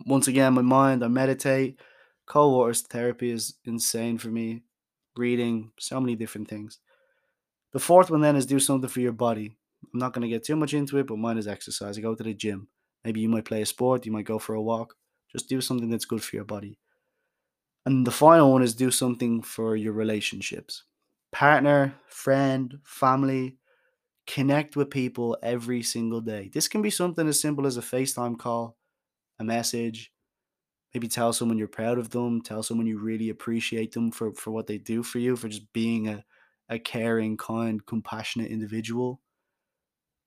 Once 0.06 0.28
again, 0.28 0.54
my 0.54 0.62
mind, 0.62 1.04
I 1.04 1.08
meditate. 1.08 1.80
Cold 2.26 2.54
water 2.54 2.74
therapy 2.74 3.30
is 3.30 3.54
insane 3.64 4.18
for 4.18 4.28
me. 4.28 4.62
Reading, 5.16 5.72
so 5.78 6.00
many 6.00 6.14
different 6.14 6.48
things. 6.48 6.78
The 7.72 7.80
fourth 7.80 8.10
one 8.10 8.20
then 8.20 8.36
is 8.36 8.46
do 8.46 8.60
something 8.60 8.88
for 8.88 9.00
your 9.00 9.12
body. 9.12 9.56
I'm 9.92 9.98
not 9.98 10.12
going 10.12 10.22
to 10.22 10.28
get 10.28 10.44
too 10.44 10.56
much 10.56 10.74
into 10.74 10.98
it, 10.98 11.06
but 11.06 11.18
mine 11.18 11.38
is 11.38 11.48
exercise. 11.48 11.98
I 11.98 12.00
go 12.00 12.14
to 12.14 12.22
the 12.22 12.34
gym. 12.34 12.68
Maybe 13.04 13.20
you 13.20 13.28
might 13.28 13.44
play 13.44 13.62
a 13.62 13.66
sport, 13.66 14.06
you 14.06 14.12
might 14.12 14.26
go 14.26 14.38
for 14.38 14.54
a 14.54 14.62
walk. 14.62 14.94
Just 15.32 15.48
do 15.48 15.60
something 15.60 15.90
that's 15.90 16.04
good 16.04 16.22
for 16.22 16.36
your 16.36 16.44
body. 16.44 16.78
And 17.86 18.06
the 18.06 18.10
final 18.10 18.52
one 18.52 18.62
is 18.62 18.74
do 18.74 18.90
something 18.90 19.42
for 19.42 19.74
your 19.74 19.92
relationships. 19.92 20.84
Partner, 21.32 21.94
friend, 22.08 22.78
family, 22.84 23.56
connect 24.26 24.76
with 24.76 24.90
people 24.90 25.38
every 25.42 25.82
single 25.82 26.20
day. 26.20 26.50
This 26.52 26.68
can 26.68 26.82
be 26.82 26.90
something 26.90 27.26
as 27.26 27.40
simple 27.40 27.66
as 27.66 27.76
a 27.76 27.82
FaceTime 27.82 28.38
call, 28.38 28.76
a 29.40 29.44
message, 29.44 30.12
maybe 30.94 31.08
tell 31.08 31.32
someone 31.32 31.58
you're 31.58 31.68
proud 31.68 31.98
of 31.98 32.10
them, 32.10 32.40
tell 32.40 32.62
someone 32.62 32.86
you 32.86 32.98
really 32.98 33.30
appreciate 33.30 33.92
them 33.92 34.10
for, 34.10 34.32
for 34.34 34.50
what 34.50 34.66
they 34.66 34.78
do 34.78 35.02
for 35.02 35.18
you, 35.18 35.36
for 35.36 35.48
just 35.48 35.72
being 35.72 36.08
a, 36.08 36.24
a 36.68 36.78
caring, 36.78 37.36
kind, 37.36 37.84
compassionate 37.86 38.50
individual. 38.50 39.20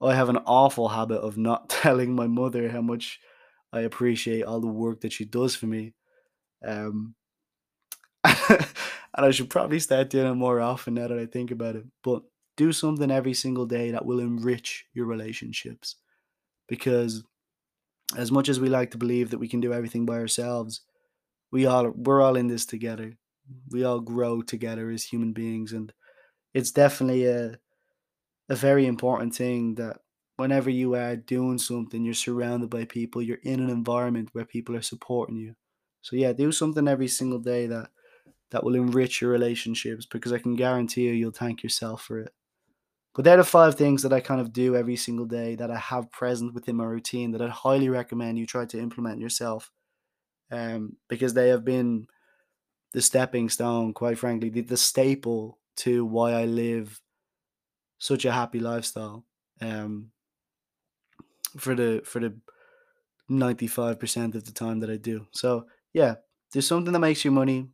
I 0.01 0.15
have 0.15 0.29
an 0.29 0.39
awful 0.45 0.89
habit 0.89 1.19
of 1.19 1.37
not 1.37 1.69
telling 1.69 2.15
my 2.15 2.27
mother 2.27 2.69
how 2.69 2.81
much 2.81 3.19
I 3.71 3.81
appreciate 3.81 4.43
all 4.43 4.59
the 4.59 4.67
work 4.67 5.01
that 5.01 5.13
she 5.13 5.25
does 5.25 5.55
for 5.55 5.67
me. 5.67 5.93
Um, 6.65 7.15
and 8.23 8.65
I 9.25 9.31
should 9.31 9.49
probably 9.49 9.79
start 9.79 10.09
doing 10.09 10.31
it 10.31 10.35
more 10.35 10.59
often 10.59 10.95
now 10.95 11.07
that 11.07 11.19
I 11.19 11.25
think 11.25 11.51
about 11.51 11.75
it. 11.75 11.85
But 12.03 12.23
do 12.55 12.71
something 12.71 13.11
every 13.11 13.33
single 13.33 13.65
day 13.65 13.91
that 13.91 14.05
will 14.05 14.19
enrich 14.19 14.85
your 14.93 15.05
relationships. 15.05 15.95
Because 16.67 17.23
as 18.17 18.31
much 18.31 18.49
as 18.49 18.59
we 18.59 18.69
like 18.69 18.91
to 18.91 18.97
believe 18.97 19.31
that 19.31 19.39
we 19.39 19.47
can 19.47 19.59
do 19.59 19.73
everything 19.73 20.05
by 20.05 20.17
ourselves, 20.17 20.81
we 21.51 21.65
all 21.65 21.91
we're 21.91 22.21
all 22.21 22.35
in 22.35 22.47
this 22.47 22.65
together. 22.65 23.13
We 23.71 23.83
all 23.83 24.01
grow 24.01 24.41
together 24.41 24.89
as 24.89 25.05
human 25.05 25.33
beings 25.33 25.73
and 25.73 25.93
it's 26.53 26.71
definitely 26.71 27.25
a 27.25 27.59
a 28.49 28.55
very 28.55 28.85
important 28.85 29.35
thing 29.35 29.75
that 29.75 29.97
whenever 30.37 30.69
you 30.69 30.95
are 30.95 31.15
doing 31.15 31.57
something, 31.57 32.03
you're 32.03 32.13
surrounded 32.13 32.69
by 32.69 32.85
people, 32.85 33.21
you're 33.21 33.39
in 33.43 33.59
an 33.59 33.69
environment 33.69 34.29
where 34.33 34.45
people 34.45 34.75
are 34.75 34.81
supporting 34.81 35.37
you. 35.37 35.55
So 36.01 36.15
yeah, 36.15 36.33
do 36.33 36.51
something 36.51 36.87
every 36.87 37.07
single 37.07 37.39
day 37.39 37.67
that 37.67 37.89
that 38.51 38.63
will 38.63 38.75
enrich 38.75 39.21
your 39.21 39.31
relationships 39.31 40.05
because 40.05 40.33
I 40.33 40.39
can 40.39 40.55
guarantee 40.55 41.03
you 41.03 41.13
you'll 41.13 41.31
thank 41.31 41.63
yourself 41.63 42.03
for 42.03 42.19
it. 42.19 42.33
But 43.15 43.25
they're 43.25 43.37
the 43.37 43.43
five 43.43 43.75
things 43.75 44.01
that 44.01 44.13
I 44.13 44.19
kind 44.19 44.41
of 44.41 44.51
do 44.51 44.75
every 44.75 44.95
single 44.95 45.25
day 45.25 45.55
that 45.55 45.69
I 45.69 45.77
have 45.77 46.11
present 46.11 46.53
within 46.53 46.75
my 46.75 46.85
routine 46.85 47.31
that 47.31 47.41
I'd 47.41 47.49
highly 47.51 47.89
recommend 47.89 48.39
you 48.39 48.47
try 48.47 48.65
to 48.65 48.79
implement 48.79 49.19
yourself. 49.19 49.71
Um, 50.51 50.97
because 51.07 51.33
they 51.33 51.49
have 51.49 51.63
been 51.63 52.07
the 52.93 53.01
stepping 53.01 53.49
stone, 53.49 53.93
quite 53.93 54.17
frankly, 54.17 54.49
the, 54.49 54.61
the 54.61 54.77
staple 54.77 55.59
to 55.77 56.05
why 56.05 56.33
I 56.33 56.45
live 56.45 57.01
such 57.97 58.25
a 58.25 58.31
happy 58.31 58.59
lifestyle. 58.59 59.25
Um, 59.61 60.11
for 61.57 61.75
the 61.75 62.01
for 62.03 62.19
the 62.19 62.35
95% 63.29 64.35
of 64.35 64.43
the 64.43 64.51
time 64.51 64.79
that 64.81 64.89
I 64.89 64.97
do. 64.97 65.25
So, 65.31 65.65
yeah, 65.93 66.15
do 66.51 66.61
something 66.61 66.91
that 66.91 66.99
makes 66.99 67.23
you 67.23 67.31
money, 67.31 67.69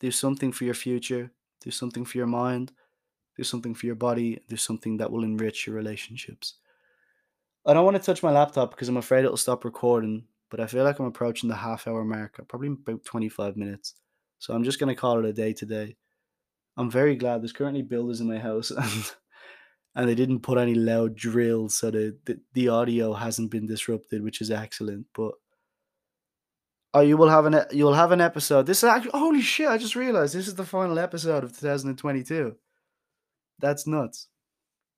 do 0.00 0.10
something 0.10 0.52
for 0.52 0.64
your 0.64 0.74
future, 0.74 1.30
do 1.60 1.70
something 1.70 2.04
for 2.04 2.18
your 2.18 2.26
mind, 2.26 2.72
do 3.36 3.44
something 3.44 3.74
for 3.74 3.86
your 3.86 3.94
body, 3.94 4.40
do 4.48 4.56
something 4.56 4.96
that 4.96 5.10
will 5.10 5.24
enrich 5.24 5.66
your 5.66 5.76
relationships. 5.76 6.54
I 7.66 7.74
don't 7.74 7.84
want 7.84 7.96
to 7.96 8.02
touch 8.02 8.22
my 8.22 8.30
laptop 8.30 8.70
because 8.70 8.88
I'm 8.88 8.96
afraid 8.96 9.24
it'll 9.24 9.36
stop 9.36 9.64
recording, 9.64 10.24
but 10.50 10.60
I 10.60 10.66
feel 10.66 10.84
like 10.84 10.98
I'm 10.98 11.06
approaching 11.06 11.48
the 11.48 11.56
half 11.56 11.86
hour 11.86 12.04
mark, 12.04 12.40
probably 12.48 12.68
about 12.68 13.04
25 13.04 13.56
minutes. 13.56 13.94
So 14.38 14.54
I'm 14.54 14.64
just 14.64 14.78
going 14.78 14.94
to 14.94 15.00
call 15.00 15.18
it 15.18 15.28
a 15.28 15.32
day 15.32 15.52
today. 15.52 15.96
I'm 16.76 16.90
very 16.90 17.16
glad 17.16 17.42
there's 17.42 17.52
currently 17.52 17.82
builders 17.82 18.20
in 18.20 18.28
my 18.28 18.38
house 18.38 18.70
and 18.76 19.14
and 19.96 20.06
they 20.06 20.14
didn't 20.14 20.40
put 20.40 20.58
any 20.58 20.74
loud 20.74 21.16
drills 21.16 21.74
so 21.74 21.90
the, 21.90 22.16
the, 22.26 22.38
the 22.52 22.68
audio 22.68 23.14
hasn't 23.14 23.50
been 23.50 23.66
disrupted, 23.66 24.22
which 24.22 24.42
is 24.42 24.50
excellent. 24.50 25.06
But 25.14 25.32
oh, 26.92 27.00
you 27.00 27.16
will 27.16 27.30
have 27.30 27.46
an 27.46 27.64
you'll 27.72 27.94
have 27.94 28.12
an 28.12 28.20
episode. 28.20 28.66
This 28.66 28.78
is 28.78 28.84
actually 28.84 29.18
holy 29.18 29.40
shit! 29.40 29.68
I 29.68 29.78
just 29.78 29.96
realized 29.96 30.34
this 30.34 30.48
is 30.48 30.54
the 30.54 30.64
final 30.64 30.98
episode 30.98 31.44
of 31.44 31.58
2022. 31.58 32.54
That's 33.58 33.86
nuts. 33.86 34.28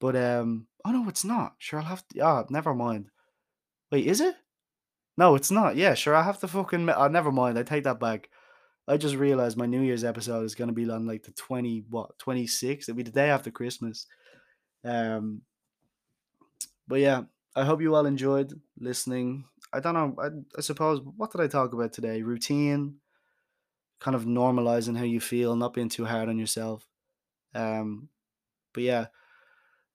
But 0.01 0.16
um, 0.16 0.66
oh 0.85 0.90
no, 0.90 1.09
it's 1.09 1.25
not. 1.25 1.55
Sure, 1.59 1.81
I'll 1.81 1.87
have 1.87 2.07
to. 2.09 2.21
Ah, 2.21 2.44
never 2.51 2.75
mind. 2.75 3.11
Wait, 3.90 4.07
is 4.07 4.21
it? 4.21 4.35
No, 5.16 5.35
it's 5.35 5.51
not. 5.51 5.77
Yeah, 5.77 5.94
sure. 5.94 6.14
I 6.14 6.23
have 6.23 6.38
to 6.40 6.49
fucking. 6.49 6.88
Oh, 6.90 7.09
never 7.09 7.33
mind. 7.33 7.59
I 7.59 7.62
take 7.62 7.85
that 7.85 8.01
back. 8.01 8.31
I 8.87 8.97
just 8.97 9.16
realized 9.16 9.57
my 9.57 9.66
New 9.66 9.83
Year's 9.83 10.05
episode 10.05 10.44
is 10.44 10.55
going 10.55 10.68
to 10.68 10.75
be 10.75 10.88
on 10.88 11.07
like 11.07 11.23
the 11.23 11.33
20, 11.33 11.85
what, 11.90 12.18
26th? 12.18 12.83
It'll 12.85 12.94
be 12.94 13.03
the 13.03 13.11
day 13.11 13.29
after 13.29 13.51
Christmas. 13.51 14.07
Um, 14.83 15.42
but 16.87 17.01
yeah, 17.01 17.25
I 17.55 17.64
hope 17.64 17.83
you 17.83 17.94
all 17.94 18.07
enjoyed 18.07 18.59
listening. 18.79 19.44
I 19.75 19.81
don't 19.81 19.92
know. 19.92 20.16
I, 20.18 20.29
I 20.57 20.61
suppose 20.62 21.01
what 21.16 21.33
did 21.33 21.42
I 21.42 21.49
talk 21.49 21.75
about 21.75 21.92
today? 21.92 22.23
Routine, 22.23 22.94
kind 24.01 24.14
of 24.14 24.25
normalizing 24.25 24.97
how 24.97 25.05
you 25.05 25.21
feel, 25.21 25.55
not 25.55 25.75
being 25.75 25.90
too 25.90 26.07
hard 26.07 26.31
on 26.31 26.38
yourself. 26.38 26.88
Um, 27.55 28.09
but 28.79 28.85
yeah, 28.85 29.07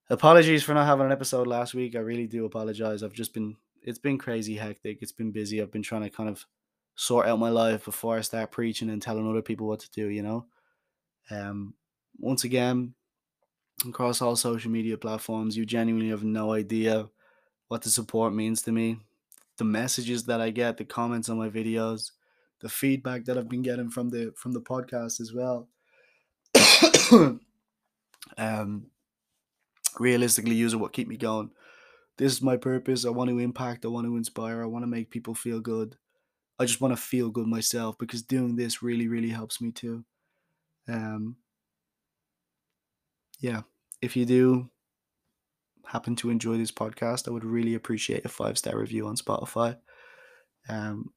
apologies 0.10 0.62
for 0.62 0.74
not 0.74 0.86
having 0.86 1.06
an 1.06 1.14
episode 1.14 1.48
last 1.48 1.74
week. 1.74 1.96
I 1.96 2.00
really 2.00 2.28
do 2.28 2.44
apologize. 2.44 3.02
I've 3.02 3.14
just 3.14 3.34
been 3.34 3.56
it's 3.82 3.98
been 3.98 4.18
crazy 4.18 4.58
hectic. 4.58 4.98
It's 5.02 5.14
been 5.14 5.32
busy. 5.32 5.62
I've 5.62 5.72
been 5.72 5.84
trying 5.84 6.02
to 6.02 6.10
kind 6.10 6.28
of 6.28 6.46
sort 6.96 7.28
out 7.28 7.40
my 7.40 7.50
life 7.50 7.86
before 7.86 8.18
I 8.18 8.22
start 8.22 8.52
preaching 8.52 8.90
and 8.90 9.02
telling 9.02 9.26
other 9.26 9.42
people 9.42 9.68
what 9.68 9.80
to 9.80 9.92
do. 9.92 10.10
You 10.10 10.22
know. 10.22 10.46
Um, 11.32 11.76
once 12.20 12.44
again, 12.44 12.94
across 13.88 14.22
all 14.22 14.36
social 14.36 14.70
media 14.70 14.98
platforms. 14.98 15.56
You 15.56 15.66
genuinely 15.66 16.10
have 16.10 16.26
no 16.26 16.52
idea 16.52 17.08
what 17.70 17.84
the 17.84 17.90
support 17.90 18.34
means 18.34 18.64
to 18.64 18.74
me. 18.74 19.00
The 19.56 19.64
messages 19.64 20.26
that 20.26 20.42
I 20.42 20.50
get, 20.50 20.76
the 20.76 20.84
comments 20.84 21.30
on 21.30 21.38
my 21.38 21.48
videos, 21.48 22.12
the 22.60 22.68
feedback 22.68 23.24
that 23.26 23.38
I've 23.38 23.48
been 23.48 23.62
getting 23.62 23.90
from 23.90 24.10
the 24.10 24.34
from 24.36 24.52
the 24.52 24.62
podcast 24.62 25.22
as 25.22 25.32
well. 25.32 25.70
um 28.38 28.88
realistically 30.00 30.60
it 30.62 30.76
what 30.76 30.94
keep 30.94 31.08
me 31.08 31.18
going. 31.18 31.52
This 32.18 32.32
is 32.32 32.42
my 32.42 32.58
purpose. 32.58 33.06
I 33.06 33.10
want 33.10 33.30
to 33.30 33.40
impact, 33.40 33.86
I 33.86 33.88
want 33.88 34.06
to 34.08 34.18
inspire, 34.18 34.62
I 34.62 34.68
want 34.68 34.84
to 34.84 34.88
make 34.88 35.10
people 35.10 35.34
feel 35.34 35.60
good. 35.60 35.98
I 36.60 36.66
just 36.66 36.82
want 36.82 36.96
to 36.96 37.02
feel 37.02 37.30
good 37.30 37.48
myself 37.48 37.98
because 37.98 38.22
doing 38.22 38.56
this 38.56 38.84
really, 38.84 39.08
really 39.08 39.30
helps 39.30 39.62
me 39.62 39.72
too. 39.72 40.04
Um 40.88 41.38
yeah, 43.40 43.64
if 44.02 44.16
you 44.16 44.26
do 44.26 44.70
happen 45.86 46.16
to 46.16 46.30
enjoy 46.30 46.58
this 46.58 46.72
podcast, 46.72 47.28
I 47.28 47.32
would 47.32 47.44
really 47.44 47.76
appreciate 47.76 48.26
a 48.26 48.30
five 48.30 48.58
star 48.58 48.78
review 48.78 49.08
on 49.08 49.16
Spotify. 49.16 49.78
Um, 50.70 51.12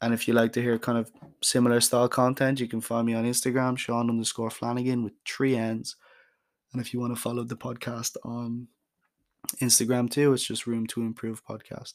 and 0.00 0.14
if 0.14 0.28
you 0.28 0.34
like 0.34 0.52
to 0.52 0.62
hear 0.62 0.78
kind 0.78 0.98
of 0.98 1.10
similar 1.42 1.80
style 1.80 2.08
content, 2.08 2.60
you 2.60 2.68
can 2.68 2.80
find 2.80 3.06
me 3.06 3.14
on 3.14 3.24
Instagram, 3.24 3.76
Sean 3.76 4.08
underscore 4.08 4.50
Flannagan 4.50 5.02
with 5.02 5.14
three 5.26 5.56
N's. 5.56 5.96
And 6.72 6.80
if 6.80 6.92
you 6.92 7.00
want 7.00 7.14
to 7.14 7.20
follow 7.20 7.44
the 7.44 7.56
podcast 7.56 8.16
on 8.24 8.68
Instagram 9.60 10.10
too, 10.10 10.32
it's 10.32 10.44
just 10.44 10.66
Room 10.66 10.86
to 10.88 11.02
Improve 11.02 11.44
Podcast. 11.44 11.94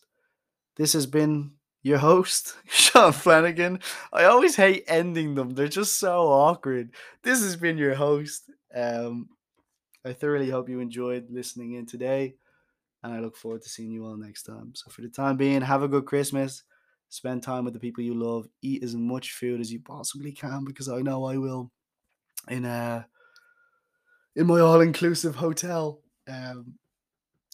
This 0.75 0.93
has 0.93 1.05
been 1.05 1.51
your 1.83 1.99
host, 1.99 2.55
Sean 2.65 3.11
Flannagan. 3.11 3.81
I 4.11 4.23
always 4.25 4.55
hate 4.55 4.85
ending 4.87 5.35
them, 5.35 5.51
they're 5.51 5.67
just 5.67 5.99
so 5.99 6.27
awkward. 6.27 6.91
This 7.23 7.41
has 7.43 7.55
been 7.55 7.77
your 7.77 7.93
host. 7.93 8.49
Um, 8.73 9.29
I 10.05 10.13
thoroughly 10.13 10.49
hope 10.49 10.69
you 10.69 10.79
enjoyed 10.79 11.27
listening 11.29 11.73
in 11.73 11.85
today, 11.85 12.35
and 13.03 13.13
I 13.13 13.19
look 13.19 13.37
forward 13.37 13.61
to 13.61 13.69
seeing 13.69 13.91
you 13.91 14.05
all 14.05 14.17
next 14.17 14.43
time. 14.43 14.73
So, 14.75 14.89
for 14.89 15.01
the 15.01 15.07
time 15.07 15.37
being, 15.37 15.61
have 15.61 15.83
a 15.83 15.87
good 15.87 16.05
Christmas. 16.05 16.63
Spend 17.09 17.43
time 17.43 17.63
with 17.63 17.73
the 17.73 17.79
people 17.79 18.03
you 18.03 18.15
love. 18.15 18.47
Eat 18.63 18.83
as 18.83 18.95
much 18.95 19.33
food 19.33 19.61
as 19.61 19.71
you 19.71 19.79
possibly 19.79 20.31
can 20.31 20.65
because 20.65 20.89
I 20.89 21.01
know 21.01 21.25
I 21.25 21.37
will. 21.37 21.71
In 22.49 22.65
uh 22.65 23.03
in 24.35 24.47
my 24.47 24.59
all 24.59 24.81
inclusive 24.81 25.35
hotel. 25.35 26.01
Um, 26.27 26.75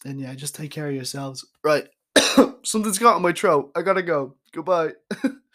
and 0.04 0.20
yeah, 0.20 0.34
just 0.34 0.54
take 0.54 0.70
care 0.70 0.88
of 0.88 0.94
yourselves. 0.94 1.46
Right. 1.62 1.88
Something's 2.64 2.98
got 2.98 3.16
in 3.16 3.22
my 3.22 3.32
throat. 3.32 3.70
I 3.74 3.82
gotta 3.82 4.02
go. 4.02 4.34
Goodbye. 4.52 4.92